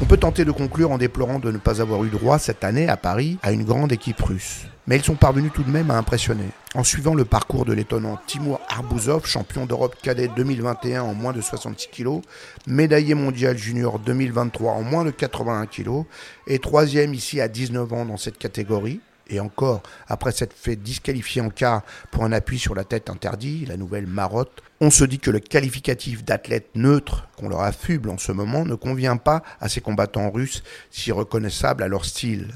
On 0.00 0.04
peut 0.04 0.16
tenter 0.16 0.44
de 0.44 0.50
conclure 0.50 0.90
en 0.90 0.98
déplorant 0.98 1.38
de 1.38 1.52
ne 1.52 1.58
pas 1.58 1.80
avoir 1.80 2.02
eu 2.04 2.08
droit 2.08 2.40
cette 2.40 2.64
année 2.64 2.88
à 2.88 2.96
Paris 2.96 3.38
à 3.42 3.52
une 3.52 3.62
grande 3.62 3.92
équipe 3.92 4.20
russe. 4.20 4.66
Mais 4.88 4.96
ils 4.96 5.04
sont 5.04 5.14
parvenus 5.14 5.52
tout 5.54 5.62
de 5.62 5.70
même 5.70 5.92
à 5.92 5.96
impressionner. 5.96 6.48
En 6.74 6.82
suivant 6.82 7.14
le 7.14 7.24
parcours 7.24 7.64
de 7.64 7.72
l'étonnant 7.72 8.18
Timur 8.26 8.58
Arbouzov, 8.68 9.26
champion 9.26 9.64
d'Europe 9.64 9.94
cadet 10.02 10.28
2021 10.34 11.02
en 11.02 11.14
moins 11.14 11.32
de 11.32 11.40
66 11.40 11.88
kg, 11.88 12.20
médaillé 12.66 13.14
mondial 13.14 13.56
junior 13.56 14.00
2023 14.00 14.72
en 14.72 14.82
moins 14.82 15.04
de 15.04 15.10
81 15.10 15.66
kg, 15.66 16.04
et 16.48 16.58
troisième 16.58 17.14
ici 17.14 17.40
à 17.40 17.46
19 17.46 17.92
ans 17.92 18.04
dans 18.04 18.16
cette 18.16 18.38
catégorie, 18.38 19.00
et 19.32 19.40
encore, 19.40 19.82
après 20.08 20.30
s'être 20.30 20.54
fait 20.54 20.76
disqualifier 20.76 21.40
en 21.40 21.48
quart 21.48 21.82
pour 22.10 22.24
un 22.24 22.32
appui 22.32 22.58
sur 22.58 22.74
la 22.74 22.84
tête 22.84 23.08
interdit, 23.08 23.64
la 23.66 23.76
nouvelle 23.76 24.06
marotte, 24.06 24.62
on 24.80 24.90
se 24.90 25.04
dit 25.04 25.18
que 25.18 25.30
le 25.30 25.40
qualificatif 25.40 26.22
d'athlète 26.24 26.68
neutre 26.74 27.28
qu'on 27.36 27.48
leur 27.48 27.62
affuble 27.62 28.10
en 28.10 28.18
ce 28.18 28.32
moment 28.32 28.64
ne 28.64 28.74
convient 28.74 29.16
pas 29.16 29.42
à 29.60 29.68
ces 29.68 29.80
combattants 29.80 30.30
russes 30.30 30.62
si 30.90 31.12
reconnaissables 31.12 31.82
à 31.82 31.88
leur 31.88 32.04
style. 32.04 32.48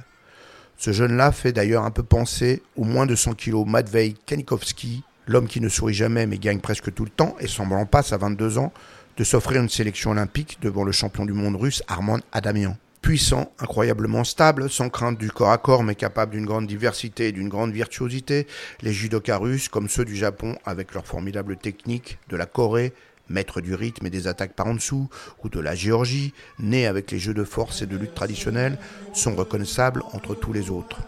Ce 0.77 0.93
jeune-là 0.93 1.33
fait 1.33 1.53
d'ailleurs 1.53 1.85
un 1.85 1.91
peu 1.91 2.03
penser 2.03 2.63
au 2.77 2.85
moins 2.85 3.07
de 3.07 3.15
100 3.15 3.35
kg 3.35 3.65
Matvei 3.67 4.15
Kanikovski, 4.27 5.03
l'homme 5.27 5.49
qui 5.49 5.63
ne 5.63 5.71
sourit 5.71 5.95
jamais 5.95 6.27
mais 6.27 6.39
gagne 6.39 6.61
presque 6.61 6.93
tout 6.93 7.05
le 7.05 7.11
temps 7.11 7.37
et 7.41 7.47
semblant 7.47 7.87
pas 7.87 8.13
à 8.13 8.19
22 8.19 8.59
ans 8.59 8.73
de 9.17 9.25
s'offrir 9.25 9.63
une 9.63 9.71
sélection 9.71 10.11
olympique 10.11 10.59
devant 10.61 10.85
le 10.85 10.93
champion 10.93 11.25
du 11.25 11.33
monde 11.33 11.57
russe 11.57 11.83
Armand 11.89 12.19
Adamian 12.33 12.77
puissant, 13.07 13.53
incroyablement 13.61 14.25
stable, 14.25 14.69
sans 14.69 14.89
crainte 14.89 15.17
du 15.17 15.31
corps 15.31 15.53
à 15.53 15.59
corps, 15.59 15.85
mais 15.85 15.95
capable 15.95 16.33
d'une 16.33 16.45
grande 16.45 16.67
diversité 16.67 17.29
et 17.29 17.33
d'une 17.33 17.49
grande 17.49 17.71
virtuosité, 17.71 18.49
les 18.83 18.93
judokas 18.93 19.39
russes, 19.39 19.69
comme 19.69 19.89
ceux 19.89 20.05
du 20.05 20.17
Japon, 20.17 20.57
avec 20.65 20.93
leur 20.93 21.07
formidable 21.07 21.57
technique, 21.57 22.19
de 22.31 22.37
la 22.37 22.47
Corée, 22.47 22.93
maître 23.29 23.61
du 23.61 23.77
rythme 23.77 24.07
et 24.07 24.11
des 24.11 24.27
attaques 24.27 24.55
par 24.55 24.67
en 24.67 24.75
dessous, 24.75 25.09
ou 25.45 25.49
de 25.49 25.61
la 25.61 25.77
Géorgie, 25.77 26.35
née 26.59 26.89
avec 26.89 27.13
les 27.13 27.21
jeux 27.21 27.33
de 27.33 27.45
force 27.45 27.81
et 27.81 27.87
de 27.87 27.97
lutte 27.97 28.17
traditionnels, 28.17 28.77
sont 29.13 29.37
reconnaissables 29.37 30.03
entre 30.13 30.35
tous 30.35 30.53
les 30.53 30.69
autres. 30.71 30.99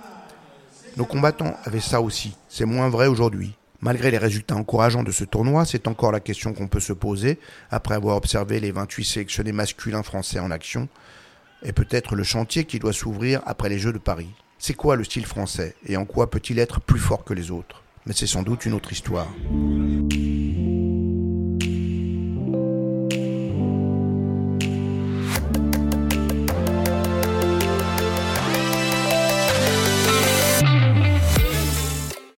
Nos 0.97 1.05
combattants 1.05 1.57
avaient 1.65 1.81
ça 1.81 2.01
aussi, 2.01 2.37
c'est 2.49 2.65
moins 2.65 2.91
vrai 2.91 3.09
aujourd'hui. 3.09 3.57
Malgré 3.81 4.13
les 4.13 4.19
résultats 4.19 4.55
encourageants 4.55 5.03
de 5.03 5.11
ce 5.11 5.25
tournoi, 5.25 5.65
c'est 5.65 5.89
encore 5.89 6.13
la 6.13 6.21
question 6.21 6.55
qu'on 6.55 6.69
peut 6.69 6.79
se 6.79 6.93
poser, 6.93 7.41
après 7.73 7.97
avoir 7.97 8.17
observé 8.17 8.61
les 8.61 8.71
28 8.71 9.05
sélectionnés 9.05 9.51
masculins 9.51 10.05
français 10.05 10.39
en 10.39 10.53
action, 10.53 10.89
et 11.63 11.73
peut-être 11.73 12.15
le 12.15 12.25
chantier 12.25 12.65
qui 12.65 12.79
doit 12.79 12.93
s'ouvrir 12.93 13.41
après 13.47 13.69
les 13.69 13.79
Jeux 13.79 13.93
de 13.93 13.99
Paris. 13.99 14.31
C'est 14.59 14.75
quoi 14.75 14.97
le 14.97 15.05
style 15.05 15.27
français 15.27 15.75
et 15.87 15.97
en 15.97 16.05
quoi 16.05 16.31
peut-il 16.31 16.59
être 16.59 16.81
plus 16.81 16.99
fort 16.99 17.25
que 17.25 17.35
les 17.35 17.51
autres? 17.51 17.83
Mais 18.07 18.13
c'est 18.15 18.27
sans 18.27 18.43
doute 18.43 18.67
une 18.67 18.75
autre 18.75 18.93
histoire. 18.93 19.29